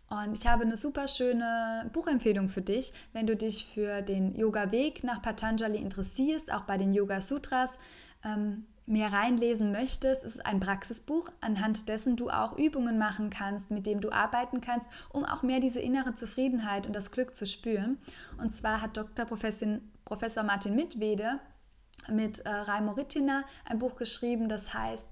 Und 0.08 0.38
ich 0.38 0.46
habe 0.46 0.62
eine 0.62 0.78
super 0.78 1.06
schöne 1.06 1.90
Buchempfehlung 1.92 2.48
für 2.48 2.62
dich, 2.62 2.94
wenn 3.12 3.26
du 3.26 3.36
dich 3.36 3.66
für 3.66 4.00
den 4.00 4.34
Yoga-Weg 4.34 5.04
nach 5.04 5.20
Patanjali 5.20 5.78
interessierst, 5.78 6.50
auch 6.50 6.62
bei 6.62 6.78
den 6.78 6.94
Yoga 6.94 7.20
Sutras. 7.20 7.78
Ähm, 8.24 8.66
mehr 8.92 9.12
reinlesen 9.12 9.72
möchtest, 9.72 10.25
ist 10.25 10.44
ein 10.44 10.61
Praxisbuch, 10.61 11.30
anhand 11.40 11.88
dessen 11.88 12.14
du 12.14 12.30
auch 12.30 12.56
Übungen 12.56 12.99
machen 12.99 13.30
kannst, 13.30 13.70
mit 13.70 13.87
dem 13.87 14.00
du 14.00 14.12
arbeiten 14.12 14.61
kannst, 14.61 14.87
um 15.11 15.25
auch 15.25 15.42
mehr 15.42 15.61
diese 15.61 15.80
innere 15.80 16.14
Zufriedenheit 16.14 16.87
und 16.87 16.94
das 16.94 17.11
Glück 17.11 17.34
zu 17.34 17.46
spüren. 17.46 17.99
Und 18.38 18.54
zwar 18.54 18.80
hat 18.80 18.96
Dr. 18.96 19.25
Professor 19.25 20.42
Martin 20.44 20.76
Mitwede 20.76 21.40
mit 22.08 22.40
äh, 22.40 22.50
Raimo 22.50 22.92
Rittina 22.92 23.44
ein 23.64 23.78
Buch 23.78 23.96
geschrieben, 23.96 24.49
das 24.49 24.75
heißt 24.75 25.08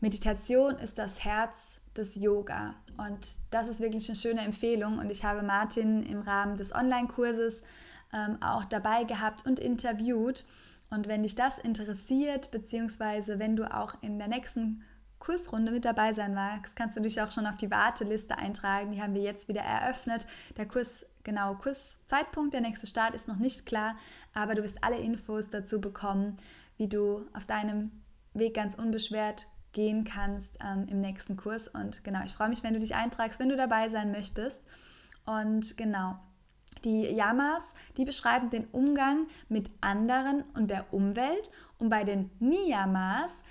Meditation 0.00 0.76
ist 0.78 0.98
das 0.98 1.24
Herz 1.24 1.80
des 1.96 2.14
Yoga. 2.14 2.76
Und 2.96 3.36
das 3.50 3.66
ist 3.68 3.80
wirklich 3.80 4.08
eine 4.08 4.16
schöne 4.16 4.42
Empfehlung. 4.42 4.98
Und 4.98 5.10
ich 5.10 5.24
habe 5.24 5.42
Martin 5.42 6.04
im 6.04 6.20
Rahmen 6.20 6.56
des 6.56 6.72
Online-Kurses 6.72 7.62
ähm, 8.12 8.38
auch 8.40 8.64
dabei 8.64 9.02
gehabt 9.04 9.44
und 9.44 9.58
interviewt. 9.58 10.44
Und 10.90 11.06
wenn 11.06 11.22
dich 11.22 11.34
das 11.34 11.58
interessiert, 11.58 12.50
beziehungsweise 12.50 13.38
wenn 13.38 13.56
du 13.56 13.72
auch 13.72 13.94
in 14.02 14.18
der 14.18 14.28
nächsten 14.28 14.82
Kursrunde 15.18 15.72
mit 15.72 15.84
dabei 15.84 16.12
sein 16.12 16.34
magst, 16.34 16.76
kannst 16.76 16.96
du 16.96 17.00
dich 17.00 17.20
auch 17.20 17.32
schon 17.32 17.46
auf 17.46 17.56
die 17.56 17.70
Warteliste 17.70 18.38
eintragen. 18.38 18.92
Die 18.92 19.02
haben 19.02 19.14
wir 19.14 19.22
jetzt 19.22 19.48
wieder 19.48 19.62
eröffnet. 19.62 20.26
Der 20.56 20.66
Kurs, 20.66 21.04
genau, 21.24 21.54
Kurszeitpunkt, 21.54 22.54
der 22.54 22.60
nächste 22.60 22.86
Start 22.86 23.14
ist 23.14 23.28
noch 23.28 23.36
nicht 23.36 23.66
klar, 23.66 23.96
aber 24.32 24.54
du 24.54 24.62
wirst 24.62 24.82
alle 24.82 24.98
Infos 24.98 25.50
dazu 25.50 25.80
bekommen, 25.80 26.38
wie 26.76 26.88
du 26.88 27.26
auf 27.34 27.46
deinem 27.46 27.90
Weg 28.32 28.54
ganz 28.54 28.74
unbeschwert 28.74 29.46
gehen 29.72 30.04
kannst 30.04 30.58
ähm, 30.64 30.86
im 30.88 31.00
nächsten 31.00 31.36
Kurs. 31.36 31.68
Und 31.68 32.04
genau, 32.04 32.20
ich 32.24 32.34
freue 32.34 32.48
mich, 32.48 32.62
wenn 32.62 32.74
du 32.74 32.80
dich 32.80 32.94
eintragst, 32.94 33.40
wenn 33.40 33.48
du 33.48 33.56
dabei 33.56 33.88
sein 33.88 34.12
möchtest. 34.12 34.64
Und 35.26 35.76
genau, 35.76 36.18
die 36.84 37.06
Yamas, 37.06 37.74
die 37.96 38.04
beschreiben 38.04 38.50
den 38.50 38.66
Umgang 38.66 39.26
mit 39.48 39.70
anderen 39.80 40.44
und 40.54 40.70
der 40.70 40.92
Umwelt 40.92 41.50
und 41.78 41.88
bei 41.90 42.04
den 42.04 42.30
Niyamas 42.38 43.42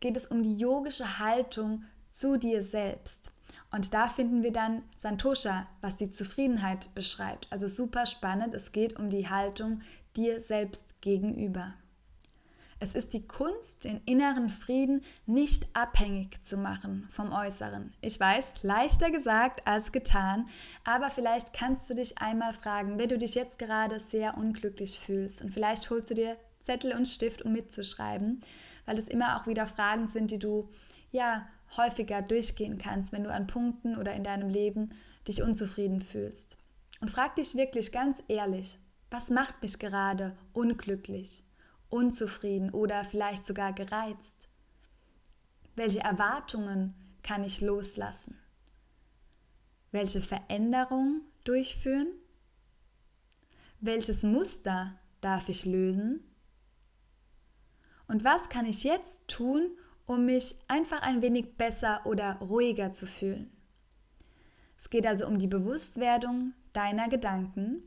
geht 0.00 0.16
es 0.16 0.26
um 0.26 0.42
die 0.42 0.56
yogische 0.56 1.18
Haltung 1.18 1.84
zu 2.10 2.36
dir 2.36 2.62
selbst. 2.62 3.32
Und 3.70 3.94
da 3.94 4.08
finden 4.08 4.42
wir 4.42 4.52
dann 4.52 4.82
Santosha, 4.94 5.66
was 5.80 5.96
die 5.96 6.10
Zufriedenheit 6.10 6.94
beschreibt. 6.94 7.46
Also 7.50 7.68
super 7.68 8.06
spannend, 8.06 8.54
es 8.54 8.72
geht 8.72 8.98
um 8.98 9.10
die 9.10 9.28
Haltung 9.28 9.80
dir 10.16 10.40
selbst 10.40 11.00
gegenüber. 11.00 11.74
Es 12.78 12.94
ist 12.94 13.14
die 13.14 13.26
Kunst, 13.26 13.84
den 13.84 14.02
inneren 14.04 14.50
Frieden 14.50 15.02
nicht 15.24 15.66
abhängig 15.72 16.44
zu 16.44 16.58
machen 16.58 17.08
vom 17.10 17.32
Äußeren. 17.32 17.94
Ich 18.02 18.20
weiß, 18.20 18.62
leichter 18.62 19.10
gesagt 19.10 19.66
als 19.66 19.92
getan, 19.92 20.48
aber 20.84 21.08
vielleicht 21.08 21.54
kannst 21.54 21.88
du 21.88 21.94
dich 21.94 22.18
einmal 22.18 22.52
fragen, 22.52 22.98
wenn 22.98 23.08
du 23.08 23.16
dich 23.16 23.34
jetzt 23.34 23.58
gerade 23.58 23.98
sehr 23.98 24.36
unglücklich 24.36 25.00
fühlst 25.00 25.40
und 25.40 25.54
vielleicht 25.54 25.88
holst 25.88 26.10
du 26.10 26.14
dir 26.14 26.36
Zettel 26.60 26.92
und 26.92 27.06
Stift, 27.06 27.42
um 27.42 27.52
mitzuschreiben, 27.52 28.42
weil 28.84 28.98
es 28.98 29.08
immer 29.08 29.40
auch 29.40 29.46
wieder 29.46 29.66
Fragen 29.66 30.08
sind, 30.08 30.30
die 30.30 30.38
du 30.38 30.68
ja 31.12 31.48
häufiger 31.78 32.20
durchgehen 32.20 32.76
kannst, 32.76 33.10
wenn 33.12 33.24
du 33.24 33.32
an 33.32 33.46
Punkten 33.46 33.96
oder 33.96 34.12
in 34.14 34.22
deinem 34.24 34.50
Leben 34.50 34.90
dich 35.26 35.42
unzufrieden 35.42 36.02
fühlst. 36.02 36.58
Und 37.00 37.10
frag 37.10 37.36
dich 37.36 37.54
wirklich 37.56 37.90
ganz 37.90 38.22
ehrlich, 38.28 38.78
was 39.10 39.30
macht 39.30 39.62
mich 39.62 39.78
gerade 39.78 40.36
unglücklich? 40.52 41.42
Unzufrieden 41.88 42.70
oder 42.70 43.04
vielleicht 43.04 43.46
sogar 43.46 43.72
gereizt? 43.72 44.48
Welche 45.74 46.00
Erwartungen 46.00 46.94
kann 47.22 47.44
ich 47.44 47.60
loslassen? 47.60 48.38
Welche 49.92 50.20
Veränderung 50.20 51.22
durchführen? 51.44 52.08
Welches 53.80 54.22
Muster 54.22 54.98
darf 55.20 55.48
ich 55.48 55.64
lösen? 55.64 56.24
Und 58.08 58.24
was 58.24 58.48
kann 58.48 58.66
ich 58.66 58.84
jetzt 58.84 59.28
tun, 59.28 59.70
um 60.06 60.24
mich 60.24 60.54
einfach 60.68 61.02
ein 61.02 61.20
wenig 61.20 61.56
besser 61.56 62.00
oder 62.06 62.36
ruhiger 62.36 62.92
zu 62.92 63.06
fühlen. 63.06 63.50
Es 64.78 64.88
geht 64.88 65.06
also 65.06 65.26
um 65.26 65.38
die 65.38 65.48
Bewusstwerdung 65.48 66.52
deiner 66.72 67.08
Gedanken 67.08 67.82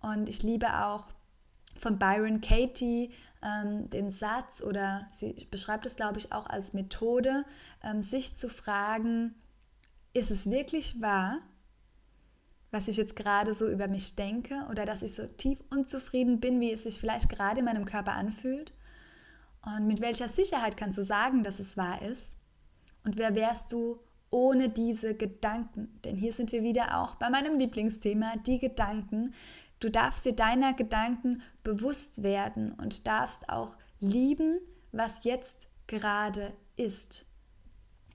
und 0.00 0.28
ich 0.28 0.42
liebe 0.42 0.84
auch 0.84 1.06
von 1.76 1.98
Byron 1.98 2.40
Katie 2.40 3.10
ähm, 3.42 3.88
den 3.90 4.10
Satz 4.10 4.62
oder 4.62 5.08
sie 5.10 5.46
beschreibt 5.50 5.86
es, 5.86 5.96
glaube 5.96 6.18
ich, 6.18 6.32
auch 6.32 6.46
als 6.46 6.72
Methode, 6.72 7.44
ähm, 7.82 8.02
sich 8.02 8.36
zu 8.36 8.48
fragen, 8.48 9.34
ist 10.12 10.30
es 10.30 10.50
wirklich 10.50 11.00
wahr, 11.00 11.38
was 12.70 12.88
ich 12.88 12.96
jetzt 12.96 13.16
gerade 13.16 13.54
so 13.54 13.68
über 13.68 13.88
mich 13.88 14.16
denke 14.16 14.66
oder 14.70 14.84
dass 14.84 15.02
ich 15.02 15.14
so 15.14 15.26
tief 15.26 15.58
unzufrieden 15.70 16.40
bin, 16.40 16.60
wie 16.60 16.72
es 16.72 16.84
sich 16.84 17.00
vielleicht 17.00 17.28
gerade 17.28 17.60
in 17.60 17.64
meinem 17.64 17.84
Körper 17.84 18.12
anfühlt? 18.12 18.72
Und 19.62 19.86
mit 19.86 20.00
welcher 20.00 20.28
Sicherheit 20.28 20.76
kannst 20.76 20.98
du 20.98 21.02
sagen, 21.02 21.42
dass 21.42 21.58
es 21.58 21.76
wahr 21.76 22.00
ist? 22.02 22.36
Und 23.04 23.16
wer 23.16 23.34
wärst 23.34 23.72
du 23.72 23.98
ohne 24.30 24.68
diese 24.68 25.14
Gedanken? 25.14 26.00
Denn 26.04 26.16
hier 26.16 26.32
sind 26.32 26.52
wir 26.52 26.62
wieder 26.62 26.98
auch 26.98 27.16
bei 27.16 27.28
meinem 27.28 27.58
Lieblingsthema, 27.58 28.36
die 28.46 28.58
Gedanken. 28.58 29.34
Du 29.80 29.90
darfst 29.90 30.24
dir 30.24 30.34
deiner 30.34 30.74
Gedanken 30.74 31.42
bewusst 31.62 32.22
werden 32.22 32.72
und 32.72 33.06
darfst 33.06 33.48
auch 33.48 33.76
lieben, 33.98 34.60
was 34.92 35.24
jetzt 35.24 35.66
gerade 35.86 36.52
ist. 36.76 37.26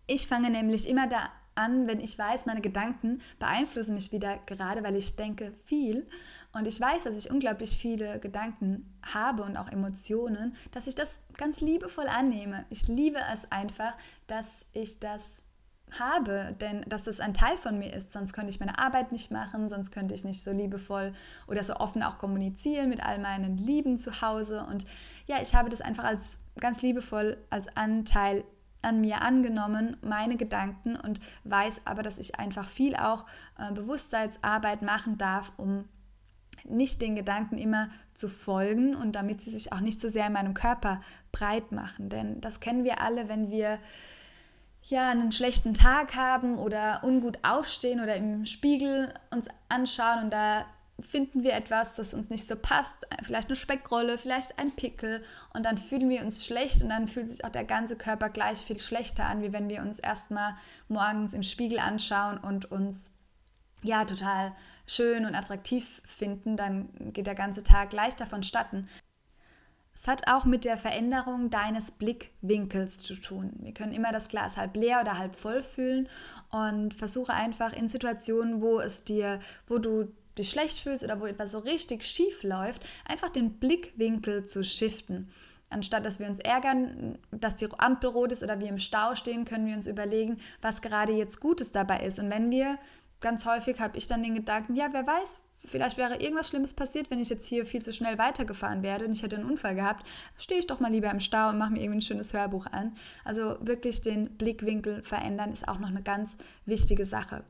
Ich 0.08 0.28
fange 0.28 0.52
nämlich 0.52 0.88
immer 0.88 1.08
da 1.08 1.32
an, 1.56 1.88
wenn 1.88 2.00
ich 2.00 2.20
weiß, 2.20 2.46
meine 2.46 2.62
Gedanken 2.62 3.22
beeinflussen 3.40 3.96
mich 3.96 4.12
wieder 4.12 4.38
gerade, 4.46 4.84
weil 4.84 4.96
ich 4.96 5.16
denke 5.16 5.54
viel 5.64 6.08
und 6.54 6.68
ich 6.68 6.80
weiß, 6.80 7.06
dass 7.06 7.18
ich 7.18 7.32
unglaublich 7.32 7.78
viele 7.78 8.20
Gedanken 8.20 8.94
habe 9.02 9.44
und 9.44 9.58
auch 9.58 9.72
Emotionen, 9.72 10.56
dass 10.72 10.86
ich 10.86 10.96
das 10.96 11.24
ganz 11.38 11.62
liebevoll 11.62 12.08
annehme. 12.08 12.66
Ich 12.70 12.88
liebe 12.88 13.20
es 13.34 13.52
einfach, 13.52 13.94
dass 14.28 14.66
ich 14.74 15.00
das 15.00 15.42
habe, 16.00 16.56
denn 16.60 16.82
dass 16.88 17.04
das 17.04 17.20
ein 17.20 17.34
Teil 17.34 17.58
von 17.58 17.80
mir 17.80 17.94
ist, 17.94 18.12
sonst 18.12 18.34
könnte 18.34 18.50
ich 18.50 18.60
meine 18.60 18.80
Arbeit 18.80 19.12
nicht 19.12 19.32
machen, 19.32 19.70
sonst 19.70 19.92
könnte 19.92 20.14
ich 20.14 20.24
nicht 20.24 20.44
so 20.44 20.52
liebevoll 20.52 21.14
oder 21.48 21.64
so 21.64 21.76
offen 21.76 22.04
auch 22.04 22.18
kommunizieren 22.18 22.90
mit 22.90 23.04
all 23.04 23.20
meinen 23.20 23.58
Lieben 23.58 23.98
zu 23.98 24.22
Hause 24.22 24.66
und 24.70 24.86
ja, 25.28 25.42
ich 25.42 25.56
habe 25.56 25.70
das 25.70 25.82
einfach 25.82 26.04
als 26.04 26.40
ganz 26.60 26.82
liebevoll 26.82 27.38
als 27.50 27.68
Anteil 27.76 28.44
an 28.82 29.02
mir 29.02 29.22
angenommen, 29.22 29.98
meine 30.02 30.38
Gedanken 30.38 30.96
und 30.96 31.20
weiß 31.44 31.82
aber, 31.86 32.04
dass 32.04 32.20
ich 32.20 32.40
einfach 32.40 32.68
viel 32.68 32.96
auch 32.96 33.26
äh, 33.58 33.72
Bewusstseinsarbeit 33.74 34.84
machen 34.84 35.18
darf, 35.18 35.52
um 35.58 35.86
nicht 36.64 37.02
den 37.02 37.16
Gedanken 37.16 37.58
immer 37.58 37.90
zu 38.14 38.30
folgen 38.30 38.96
und 38.96 39.14
damit 39.14 39.42
sie 39.42 39.50
sich 39.50 39.74
auch 39.74 39.80
nicht 39.80 40.00
so 40.00 40.10
sehr 40.10 40.28
in 40.28 40.34
meinem 40.34 40.54
Körper 40.54 41.02
breit 41.32 41.72
machen. 41.72 42.10
Denn 42.10 42.42
das 42.42 42.60
kennen 42.60 42.84
wir 42.84 43.02
alle, 43.02 43.28
wenn 43.28 43.50
wir 43.52 43.80
ja 44.88 45.10
einen 45.10 45.32
schlechten 45.32 45.74
Tag 45.74 46.16
haben 46.16 46.58
oder 46.58 47.02
ungut 47.04 47.40
aufstehen 47.44 48.02
oder 48.02 48.16
im 48.16 48.46
Spiegel 48.46 49.14
uns 49.32 49.48
anschauen 49.70 50.24
und 50.26 50.32
da 50.32 50.66
finden 51.00 51.44
wir 51.44 51.54
etwas, 51.54 51.96
das 51.96 52.14
uns 52.14 52.30
nicht 52.30 52.48
so 52.48 52.56
passt, 52.56 53.06
vielleicht 53.24 53.50
eine 53.50 53.58
Speckrolle, 53.58 54.18
vielleicht 54.18 54.58
ein 54.60 54.76
Pickel 54.76 55.24
und 55.54 55.66
dann 55.66 55.78
fühlen 55.78 56.10
wir 56.10 56.22
uns 56.22 56.46
schlecht 56.46 56.82
und 56.82 56.90
dann 56.90 57.08
fühlt 57.08 57.30
sich 57.30 57.44
auch 57.44 57.50
der 57.50 57.66
ganze 57.66 57.98
Körper 57.98 58.30
gleich 58.30 58.60
viel 58.60 58.80
schlechter 58.80 59.26
an, 59.26 59.42
wie 59.42 59.52
wenn 59.52 59.70
wir 59.70 59.82
uns 59.82 60.00
erstmal 60.00 60.56
morgens 60.88 61.34
im 61.34 61.44
Spiegel 61.44 61.80
anschauen 61.80 62.38
und 62.38 62.72
uns 62.72 63.14
ja 63.84 64.06
total 64.06 64.54
schön 64.88 65.26
und 65.26 65.36
attraktiv 65.36 66.02
finden, 66.06 66.56
dann 66.56 66.90
geht 67.12 67.28
der 67.28 67.36
ganze 67.36 67.64
Tag 67.64 67.92
leichter 67.92 68.26
vonstatten. 68.26 68.88
Es 69.98 70.08
hat 70.10 70.28
auch 70.28 70.44
mit 70.44 70.66
der 70.66 70.78
Veränderung 70.78 71.50
deines 71.50 71.92
Blickwinkels 71.92 73.00
zu 73.00 73.16
tun. 73.16 73.54
Wir 73.62 73.74
können 73.74 73.94
immer 73.94 74.12
das 74.12 74.28
Glas 74.28 74.58
halb 74.58 74.76
leer 74.76 75.00
oder 75.02 75.18
halb 75.18 75.38
voll 75.38 75.64
fühlen 75.64 76.10
und 76.52 76.94
versuche 76.94 77.34
einfach 77.34 77.72
in 77.72 77.88
Situationen, 77.88 78.62
wo 78.62 78.82
es 78.82 79.06
dir, 79.06 79.40
wo 79.68 79.78
du 79.78 80.12
dich 80.38 80.50
schlecht 80.50 80.80
fühlst 80.80 81.06
oder 81.06 81.22
wo 81.22 81.26
etwas 81.26 81.52
so 81.52 81.60
richtig 81.60 82.04
schief 82.04 82.44
läuft, 82.44 82.86
einfach 83.06 83.30
den 83.30 83.54
Blickwinkel 83.54 84.46
zu 84.46 84.66
shiften. 84.66 85.32
Anstatt 85.70 86.06
dass 86.06 86.20
wir 86.20 86.28
uns 86.28 86.40
ärgern, 86.40 87.18
dass 87.32 87.56
die 87.56 87.68
Ampel 87.78 88.10
rot 88.10 88.34
ist 88.34 88.44
oder 88.44 88.60
wir 88.60 88.68
im 88.68 88.80
Stau 88.80 89.16
stehen, 89.16 89.46
können 89.46 89.66
wir 89.66 89.76
uns 89.76 89.88
überlegen, 89.88 90.38
was 90.62 90.82
gerade 90.82 91.14
jetzt 91.14 91.40
Gutes 91.40 91.72
dabei 91.72 92.02
ist. 92.02 92.20
Und 92.20 92.30
wenn 92.30 92.52
wir, 92.52 92.78
ganz 93.22 93.46
häufig 93.46 93.80
habe 93.80 93.98
ich 93.98 94.08
dann 94.08 94.24
den 94.24 94.36
Gedanken, 94.36 94.76
ja, 94.76 94.90
wer 94.92 95.08
weiß, 95.08 95.40
vielleicht 95.66 95.98
wäre 95.98 96.22
irgendwas 96.22 96.50
Schlimmes 96.50 96.74
passiert, 96.74 97.10
wenn 97.12 97.20
ich 97.20 97.30
jetzt 97.30 97.48
hier 97.48 97.66
viel 97.66 97.82
zu 97.82 97.94
schnell 97.94 98.18
weitergefahren 98.18 98.84
wäre 98.84 99.06
und 99.06 99.12
ich 99.12 99.24
hätte 99.24 99.36
einen 99.36 99.50
Unfall 99.50 99.76
gehabt, 99.76 100.06
stehe 100.38 100.60
ich 100.60 100.68
doch 100.68 100.80
mal 100.80 100.92
lieber 100.92 101.10
im 101.12 101.20
Stau 101.20 101.50
und 101.50 101.58
mache 101.58 101.72
mir 101.72 101.82
irgendwie 101.82 102.00
ein 102.00 102.02
schönes 102.02 102.34
Hörbuch 102.34 102.68
an. 102.68 102.96
Also 103.24 103.58
wirklich 103.62 104.02
den 104.02 104.30
Blickwinkel 104.38 105.04
verändern 105.04 105.52
ist 105.52 105.68
auch 105.68 105.80
noch 105.80 105.90
eine 105.90 106.04
ganz 106.04 106.38
wichtige 106.66 107.06
Sache. 107.06 107.44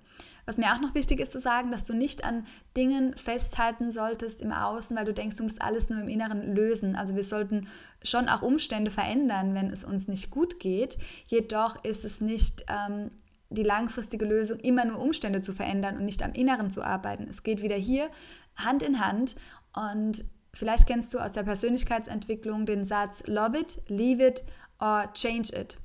Was 0.46 0.58
mir 0.58 0.74
auch 0.74 0.80
noch 0.80 0.94
wichtig 0.94 1.20
ist 1.20 1.32
zu 1.32 1.40
sagen, 1.40 1.72
dass 1.72 1.86
du 1.86 1.94
nicht 1.94 2.24
an 2.24 2.46
Dingen 2.78 3.18
festhalten 3.18 3.90
solltest 3.90 4.42
im 4.42 4.52
Außen, 4.52 4.96
weil 4.96 5.06
du 5.06 5.14
denkst, 5.14 5.38
du 5.38 5.44
musst 5.44 5.62
alles 5.62 5.90
nur 5.90 6.00
im 6.00 6.08
Inneren 6.08 6.56
lösen. 6.56 6.96
Also 6.96 7.16
wir 7.16 7.24
sollten 7.24 7.68
schon 8.04 8.30
auch 8.30 8.44
Umstände 8.44 8.92
verändern, 8.92 9.56
wenn 9.56 9.72
es 9.72 9.84
uns 9.84 10.08
nicht 10.08 10.30
gut 10.30 10.60
geht. 10.60 10.98
Jedoch 11.28 11.84
ist 11.84 12.06
es 12.06 12.22
nicht 12.22 12.66
ähm, 12.68 13.10
die 13.50 13.64
langfristige 13.64 14.26
Lösung, 14.26 14.60
immer 14.60 14.86
nur 14.86 15.00
Umstände 15.00 15.42
zu 15.42 15.54
verändern 15.54 15.98
und 15.98 16.06
nicht 16.06 16.24
am 16.24 16.34
Inneren 16.34 16.72
zu 16.72 16.84
arbeiten. 16.84 17.28
Es 17.30 17.44
geht 17.44 17.62
wieder 17.62 17.76
hier 17.76 18.10
Hand 18.56 18.84
in 18.84 19.00
Hand 19.00 19.36
und 19.74 20.26
vielleicht 20.54 20.88
kennst 20.88 21.14
du 21.14 21.20
aus 21.20 21.32
der 21.32 21.44
Persönlichkeitsentwicklung 21.44 22.66
den 22.66 22.86
Satz 22.86 23.24
Love 23.28 23.60
it, 23.60 23.82
leave 23.88 24.26
it 24.26 24.44
or 24.80 25.12
change 25.14 25.56
it. 25.58 25.78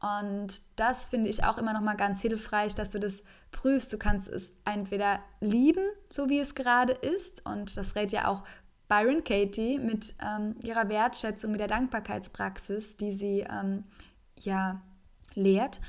Und 0.00 0.60
das 0.76 1.06
finde 1.06 1.30
ich 1.30 1.44
auch 1.44 1.56
immer 1.56 1.72
noch 1.72 1.80
mal 1.80 1.94
ganz 1.94 2.20
hilfreich, 2.20 2.74
dass 2.74 2.90
du 2.90 3.00
das 3.00 3.22
prüfst. 3.52 3.92
Du 3.92 3.98
kannst 3.98 4.28
es 4.28 4.52
entweder 4.64 5.20
lieben, 5.40 5.84
so 6.10 6.28
wie 6.28 6.40
es 6.40 6.54
gerade 6.54 6.92
ist, 6.92 7.46
und 7.46 7.76
das 7.76 7.96
rät 7.96 8.10
ja 8.10 8.28
auch 8.28 8.44
Byron 8.88 9.24
Katie 9.24 9.78
mit 9.78 10.14
ähm, 10.22 10.56
ihrer 10.62 10.90
Wertschätzung, 10.90 11.52
mit 11.52 11.60
der 11.60 11.68
Dankbarkeitspraxis, 11.68 12.98
die 12.98 13.14
sie 13.14 13.46
ähm, 13.48 13.84
ja 14.38 14.82
lehrt. 15.34 15.80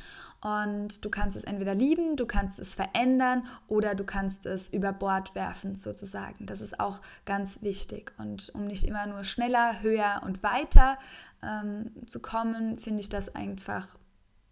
Und 0.42 1.04
du 1.04 1.10
kannst 1.10 1.36
es 1.36 1.44
entweder 1.44 1.74
lieben, 1.74 2.18
du 2.18 2.28
kannst 2.28 2.60
es 2.60 2.76
verändern 2.76 3.48
oder 3.68 3.96
du 3.96 4.04
kannst 4.04 4.46
es 4.46 4.70
über 4.70 4.94
Bord 4.94 5.34
werfen, 5.34 5.74
sozusagen. 5.76 6.46
Das 6.46 6.62
ist 6.62 6.80
auch 6.80 7.02
ganz 7.26 7.64
wichtig. 7.64 8.14
Und 8.20 8.54
um 8.54 8.66
nicht 8.66 8.84
immer 8.84 9.08
nur 9.08 9.24
schneller, 9.24 9.82
höher 9.82 10.22
und 10.24 10.44
weiter 10.44 11.00
ähm, 11.42 11.92
zu 12.06 12.20
kommen, 12.20 12.78
finde 12.78 13.00
ich 13.00 13.10
das 13.10 13.34
einfach 13.34 13.88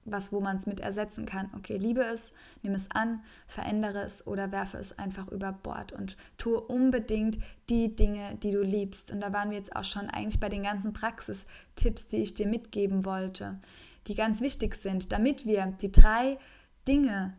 was, 0.06 0.32
wo 0.32 0.42
man 0.42 0.58
es 0.58 0.66
mit 0.66 0.80
ersetzen 0.80 1.26
kann. 1.26 1.50
Okay, 1.56 1.78
liebe 1.78 2.02
es, 2.02 2.34
nimm 2.62 2.74
es 2.74 2.90
an, 2.92 3.22
verändere 3.48 4.00
es 4.00 4.26
oder 4.26 4.52
werfe 4.52 4.78
es 4.78 4.98
einfach 4.98 5.28
über 5.30 5.52
Bord 5.52 5.94
und 5.94 6.18
tue 6.38 6.60
unbedingt 6.60 7.38
die 7.70 7.96
Dinge, 7.96 8.36
die 8.42 8.52
du 8.52 8.64
liebst. 8.64 9.12
Und 9.12 9.22
da 9.22 9.32
waren 9.32 9.50
wir 9.50 9.58
jetzt 9.58 9.76
auch 9.76 9.86
schon 9.86 10.10
eigentlich 10.10 10.40
bei 10.40 10.50
den 10.50 10.64
ganzen 10.64 10.92
Praxistipps, 10.94 12.08
die 12.08 12.18
ich 12.18 12.34
dir 12.34 12.48
mitgeben 12.48 13.06
wollte 13.06 13.60
die 14.08 14.16
ganz 14.16 14.42
wichtig 14.42 14.76
sind, 14.76 15.12
damit 15.12 15.46
wir 15.46 15.74
die 15.82 15.92
drei 15.92 16.38
Dinge 16.88 17.34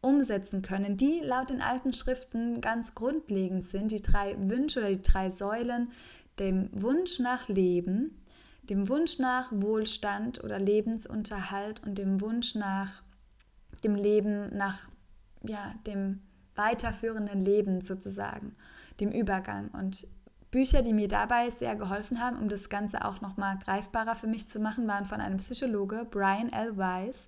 umsetzen 0.00 0.62
können, 0.62 0.96
die 0.96 1.20
laut 1.20 1.50
den 1.50 1.62
alten 1.62 1.92
Schriften 1.92 2.60
ganz 2.60 2.94
grundlegend 2.94 3.64
sind, 3.66 3.92
die 3.92 4.02
drei 4.02 4.36
Wünsche 4.38 4.80
oder 4.80 4.90
die 4.90 5.02
drei 5.02 5.30
Säulen, 5.30 5.92
dem 6.38 6.68
Wunsch 6.72 7.18
nach 7.20 7.48
Leben, 7.48 8.22
dem 8.64 8.88
Wunsch 8.88 9.18
nach 9.18 9.52
Wohlstand 9.52 10.42
oder 10.42 10.58
Lebensunterhalt 10.58 11.82
und 11.84 11.98
dem 11.98 12.20
Wunsch 12.20 12.54
nach 12.54 13.02
dem 13.84 13.94
Leben, 13.94 14.56
nach 14.56 14.88
ja, 15.44 15.74
dem 15.86 16.20
weiterführenden 16.54 17.40
Leben 17.40 17.80
sozusagen, 17.82 18.54
dem 19.00 19.10
Übergang. 19.10 19.70
Und 19.70 20.06
Bücher, 20.52 20.82
die 20.82 20.92
mir 20.92 21.08
dabei 21.08 21.48
sehr 21.48 21.76
geholfen 21.76 22.20
haben, 22.20 22.38
um 22.38 22.50
das 22.50 22.68
Ganze 22.68 23.06
auch 23.06 23.22
nochmal 23.22 23.58
greifbarer 23.58 24.14
für 24.14 24.26
mich 24.26 24.46
zu 24.46 24.60
machen, 24.60 24.86
waren 24.86 25.06
von 25.06 25.18
einem 25.18 25.38
Psychologe, 25.38 26.06
Brian 26.08 26.52
L. 26.52 26.76
Weiss. 26.76 27.26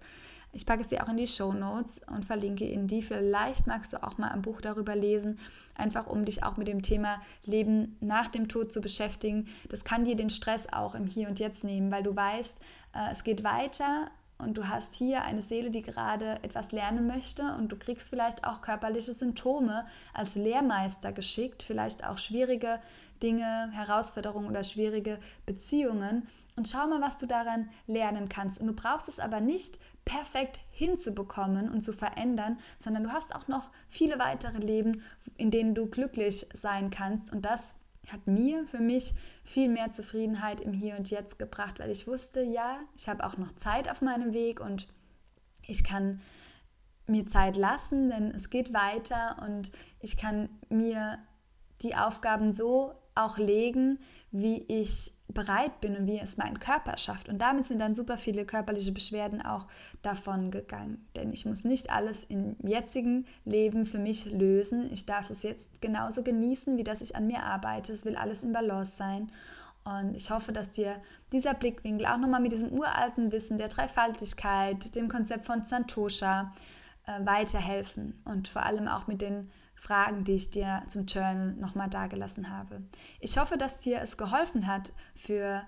Ich 0.53 0.67
packe 0.67 0.85
sie 0.85 1.01
auch 1.01 1.09
in 1.09 1.17
die 1.17 1.27
Show 1.27 1.55
Notes 1.55 2.03
und 2.07 2.27
verlinke 2.27 2.69
Ihnen 2.69 2.87
die. 2.87 3.01
Vielleicht 3.01 3.67
magst 3.67 3.95
du 3.95 4.03
auch 4.03 4.19
mal 4.19 4.29
ein 4.29 4.43
Buch 4.43 4.61
darüber 4.61 4.95
lesen, 4.95 5.39
einfach 5.75 6.07
um 6.07 6.27
dich 6.27 6.45
auch 6.45 6.59
mit 6.59 6.69
dem 6.69 6.83
Thema 6.83 7.21
Leben 7.47 7.97
nach 8.01 8.29
dem 8.29 8.47
Tod 8.47 8.71
zu 8.71 8.83
beschäftigen. 8.83 9.49
Das 9.71 9.85
kann 9.85 10.05
dir 10.05 10.17
den 10.17 10.31
Stress 10.31 10.69
auch 10.71 10.95
im 10.95 11.07
Hier 11.07 11.29
und 11.29 11.41
Jetzt 11.41 11.65
nehmen, 11.65 11.91
weil 11.91 12.03
du 12.03 12.15
weißt, 12.15 12.61
äh, 12.95 13.11
es 13.11 13.25
geht 13.25 13.43
weiter 13.43 14.11
und 14.39 14.59
du 14.59 14.69
hast 14.69 14.95
hier 14.95 15.23
eine 15.23 15.43
Seele, 15.43 15.71
die 15.71 15.83
gerade 15.83 16.43
etwas 16.43 16.73
lernen 16.73 17.07
möchte 17.07 17.55
und 17.57 17.71
du 17.71 17.77
kriegst 17.77 18.11
vielleicht 18.11 18.45
auch 18.45 18.61
körperliche 18.61 19.13
Symptome 19.13 19.87
als 20.13 20.35
Lehrmeister 20.35 21.13
geschickt, 21.13 21.63
vielleicht 21.63 22.05
auch 22.05 22.19
schwierige 22.19 22.81
Dinge, 23.25 23.71
Herausforderungen 23.73 24.49
oder 24.49 24.63
schwierige 24.63 25.19
Beziehungen 25.47 26.29
und 26.57 26.69
schau 26.69 26.87
mal, 26.87 27.01
was 27.01 27.17
du 27.17 27.27
daran 27.27 27.71
lernen 27.87 28.29
kannst. 28.29 28.61
Und 28.61 28.69
du 28.69 28.75
brauchst 28.75 29.09
es 29.09 29.19
aber 29.19 29.41
nicht 29.41 29.79
perfekt 30.05 30.61
hinzubekommen 30.71 31.71
und 31.71 31.83
zu 31.83 31.93
verändern, 31.93 32.59
sondern 32.79 33.05
du 33.05 33.13
hast 33.13 33.35
auch 33.35 33.49
noch 33.49 33.71
viele 33.89 34.19
weitere 34.19 34.59
Leben, 34.59 35.03
in 35.37 35.51
denen 35.51 35.75
du 35.75 35.87
glücklich 35.87 36.47
sein 36.55 36.91
kannst 36.91 37.33
und 37.33 37.45
das 37.45 37.75
hat 38.13 38.27
mir 38.27 38.67
für 38.67 38.81
mich 38.81 39.15
viel 39.45 39.69
mehr 39.69 39.91
Zufriedenheit 39.91 40.61
im 40.61 40.75
Hier 40.75 40.97
und 40.97 41.11
Jetzt 41.11 41.39
gebracht, 41.39 41.79
weil 41.79 41.91
ich 41.91 42.07
wusste, 42.07 42.43
ja, 42.43 42.81
ich 42.97 43.09
habe 43.09 43.25
auch 43.25 43.39
noch 43.39 43.55
Zeit 43.57 43.91
auf 43.91 44.03
meinem 44.03 44.35
Weg 44.35 44.61
und 44.61 44.89
ich 45.67 45.85
kann 45.85 46.21
mir 47.07 47.27
Zeit 47.27 47.57
lassen, 47.57 48.11
denn 48.11 48.31
es 48.31 48.51
geht 48.51 48.73
weiter 48.73 49.37
und 49.43 49.73
ich 50.01 50.17
kann 50.17 50.49
mir 50.69 51.19
die 51.83 51.95
Aufgaben 51.95 52.53
so 52.53 52.93
auch 53.15 53.39
legen, 53.39 53.99
wie 54.31 54.65
ich 54.69 55.13
bereit 55.29 55.81
bin 55.81 55.97
und 55.97 56.07
wie 56.07 56.19
es 56.19 56.37
mein 56.37 56.59
Körper 56.59 56.99
schafft. 56.99 57.29
Und 57.29 57.39
damit 57.39 57.67
sind 57.67 57.79
dann 57.79 57.95
super 57.95 58.19
viele 58.19 58.45
körperliche 58.45 58.93
Beschwerden 58.93 59.43
auch 59.43 59.67
davon 60.03 60.51
gegangen. 60.51 61.07
Denn 61.17 61.33
ich 61.33 61.47
muss 61.47 61.65
nicht 61.65 61.91
alles 61.91 62.25
im 62.25 62.57
jetzigen 62.63 63.27
Leben 63.45 63.87
für 63.87 63.99
mich 63.99 64.27
lösen. 64.27 64.93
Ich 64.93 65.07
darf 65.07 65.31
es 65.31 65.43
jetzt 65.43 65.81
genauso 65.81 66.23
genießen, 66.23 66.77
wie 66.77 66.85
dass 66.85 67.01
ich 67.01 67.17
an 67.17 67.27
mir 67.27 67.43
arbeite. 67.43 67.93
Es 67.93 68.05
will 68.05 68.17
alles 68.17 68.43
in 68.43 68.53
Balance 68.53 68.97
sein. 68.97 69.31
Und 69.85 70.15
ich 70.15 70.31
hoffe, 70.31 70.53
dass 70.53 70.71
dir 70.71 70.97
dieser 71.33 71.55
Blickwinkel 71.55 72.07
auch 72.07 72.17
nochmal 72.17 72.41
mit 72.41 72.53
diesem 72.53 72.73
uralten 72.73 73.33
Wissen 73.33 73.59
der 73.59 73.69
Dreifaltigkeit, 73.69 74.95
dem 74.95 75.09
Konzept 75.09 75.47
von 75.47 75.65
Santosha 75.65 76.53
äh, 77.07 77.25
weiterhelfen 77.27 78.21
und 78.25 78.49
vor 78.49 78.63
allem 78.63 78.89
auch 78.89 79.07
mit 79.07 79.21
den 79.21 79.51
Fragen, 79.85 80.25
die 80.25 80.37
ich 80.37 80.51
dir 80.51 80.83
zum 80.89 81.05
Journal 81.05 81.53
nochmal 81.53 81.91
dargelassen 81.91 82.49
habe. 82.49 82.83
Ich 83.21 83.37
hoffe, 83.37 83.59
dass 83.59 83.79
dir 83.79 84.01
es 84.01 84.17
geholfen 84.17 84.67
hat 84.67 84.95
für 85.15 85.63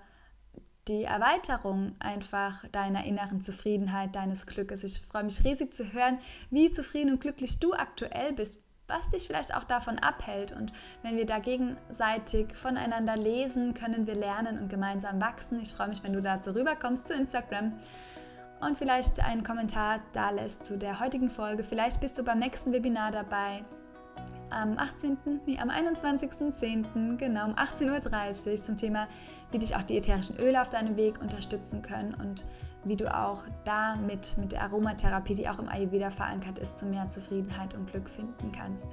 die 0.87 1.03
Erweiterung 1.03 1.95
einfach 1.99 2.67
deiner 2.69 3.05
inneren 3.05 3.41
Zufriedenheit, 3.41 4.15
deines 4.15 4.47
Glückes. 4.47 4.83
Ich 4.83 5.01
freue 5.01 5.25
mich 5.25 5.43
riesig 5.43 5.73
zu 5.73 5.93
hören, 5.93 6.17
wie 6.49 6.71
zufrieden 6.71 7.11
und 7.11 7.21
glücklich 7.21 7.59
du 7.59 7.73
aktuell 7.73 8.33
bist, 8.33 8.59
was 8.87 9.09
dich 9.09 9.27
vielleicht 9.27 9.53
auch 9.53 9.65
davon 9.65 9.99
abhält. 9.99 10.51
Und 10.51 10.71
wenn 11.03 11.17
wir 11.17 11.25
da 11.27 11.37
gegenseitig 11.37 12.55
voneinander 12.55 13.17
lesen, 13.17 13.75
können 13.75 14.07
wir 14.07 14.15
lernen 14.15 14.57
und 14.57 14.69
gemeinsam 14.69 15.21
wachsen. 15.21 15.59
Ich 15.59 15.73
freue 15.73 15.89
mich, 15.89 16.01
wenn 16.03 16.13
du 16.13 16.21
dazu 16.21 16.55
rüberkommst 16.55 17.07
zu 17.07 17.13
Instagram 17.13 17.73
und 18.61 18.77
vielleicht 18.79 19.19
einen 19.19 19.43
Kommentar 19.43 19.99
da 20.13 20.31
lässt 20.31 20.65
zu 20.65 20.77
der 20.77 20.99
heutigen 20.99 21.29
Folge. 21.29 21.63
Vielleicht 21.63 21.99
bist 21.99 22.17
du 22.17 22.23
beim 22.23 22.39
nächsten 22.39 22.71
Webinar 22.71 23.11
dabei 23.11 23.63
am 24.49 24.77
18., 24.77 25.17
nee, 25.45 25.59
am 25.59 25.69
21.10., 25.69 27.17
genau 27.17 27.45
um 27.45 27.55
18.30 27.55 28.51
Uhr 28.51 28.55
zum 28.55 28.77
Thema, 28.77 29.07
wie 29.51 29.59
dich 29.59 29.75
auch 29.75 29.83
die 29.83 29.97
ätherischen 29.97 30.37
Öle 30.37 30.61
auf 30.61 30.69
deinem 30.69 30.95
Weg 30.95 31.21
unterstützen 31.21 31.81
können 31.81 32.13
und 32.15 32.45
wie 32.83 32.95
du 32.95 33.13
auch 33.13 33.43
damit 33.65 34.37
mit 34.37 34.51
der 34.53 34.63
Aromatherapie, 34.63 35.35
die 35.35 35.49
auch 35.49 35.59
im 35.59 35.67
Ayurveda 35.67 36.09
verankert 36.09 36.59
ist, 36.59 36.77
zu 36.77 36.85
mehr 36.85 37.09
Zufriedenheit 37.09 37.73
und 37.73 37.91
Glück 37.91 38.09
finden 38.09 38.51
kannst. 38.51 38.87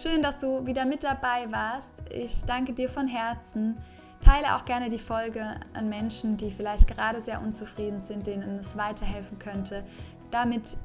Schön, 0.00 0.22
dass 0.22 0.38
du 0.38 0.66
wieder 0.66 0.84
mit 0.84 1.04
dabei 1.04 1.50
warst. 1.50 1.92
Ich 2.10 2.44
danke 2.44 2.72
dir 2.72 2.88
von 2.88 3.08
Herzen. 3.08 3.76
Teile 4.20 4.56
auch 4.56 4.64
gerne 4.64 4.88
die 4.88 4.98
Folge 4.98 5.44
an 5.74 5.88
Menschen, 5.88 6.36
die 6.36 6.50
vielleicht 6.50 6.88
gerade 6.88 7.20
sehr 7.20 7.40
unzufrieden 7.40 8.00
sind, 8.00 8.26
denen 8.26 8.58
es 8.58 8.76
weiterhelfen 8.76 9.38
könnte. 9.38 9.84
Damit 10.30 10.76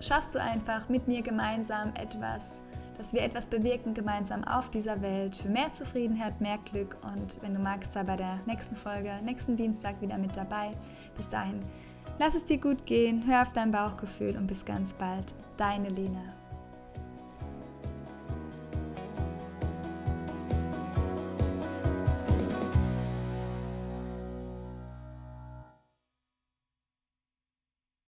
schaffst 0.00 0.34
du 0.34 0.40
einfach 0.40 0.88
mit 0.88 1.08
mir 1.08 1.22
gemeinsam 1.22 1.94
etwas 1.94 2.62
dass 2.98 3.12
wir 3.12 3.22
etwas 3.22 3.46
bewirken 3.46 3.94
gemeinsam 3.94 4.44
auf 4.44 4.70
dieser 4.70 5.00
Welt 5.02 5.36
für 5.36 5.48
mehr 5.48 5.72
Zufriedenheit, 5.72 6.40
mehr 6.40 6.58
Glück 6.70 6.96
und 7.02 7.40
wenn 7.42 7.54
du 7.54 7.60
magst, 7.60 7.92
sei 7.92 8.04
bei 8.04 8.16
der 8.16 8.40
nächsten 8.46 8.76
Folge, 8.76 9.12
nächsten 9.24 9.56
Dienstag 9.56 10.00
wieder 10.00 10.18
mit 10.18 10.36
dabei. 10.36 10.72
Bis 11.16 11.28
dahin, 11.28 11.60
lass 12.18 12.34
es 12.34 12.44
dir 12.44 12.58
gut 12.58 12.86
gehen, 12.86 13.24
hör 13.26 13.42
auf 13.42 13.52
dein 13.52 13.72
Bauchgefühl 13.72 14.36
und 14.36 14.46
bis 14.46 14.64
ganz 14.64 14.94
bald. 14.94 15.34
Deine 15.56 15.88
Lena. 15.88 16.35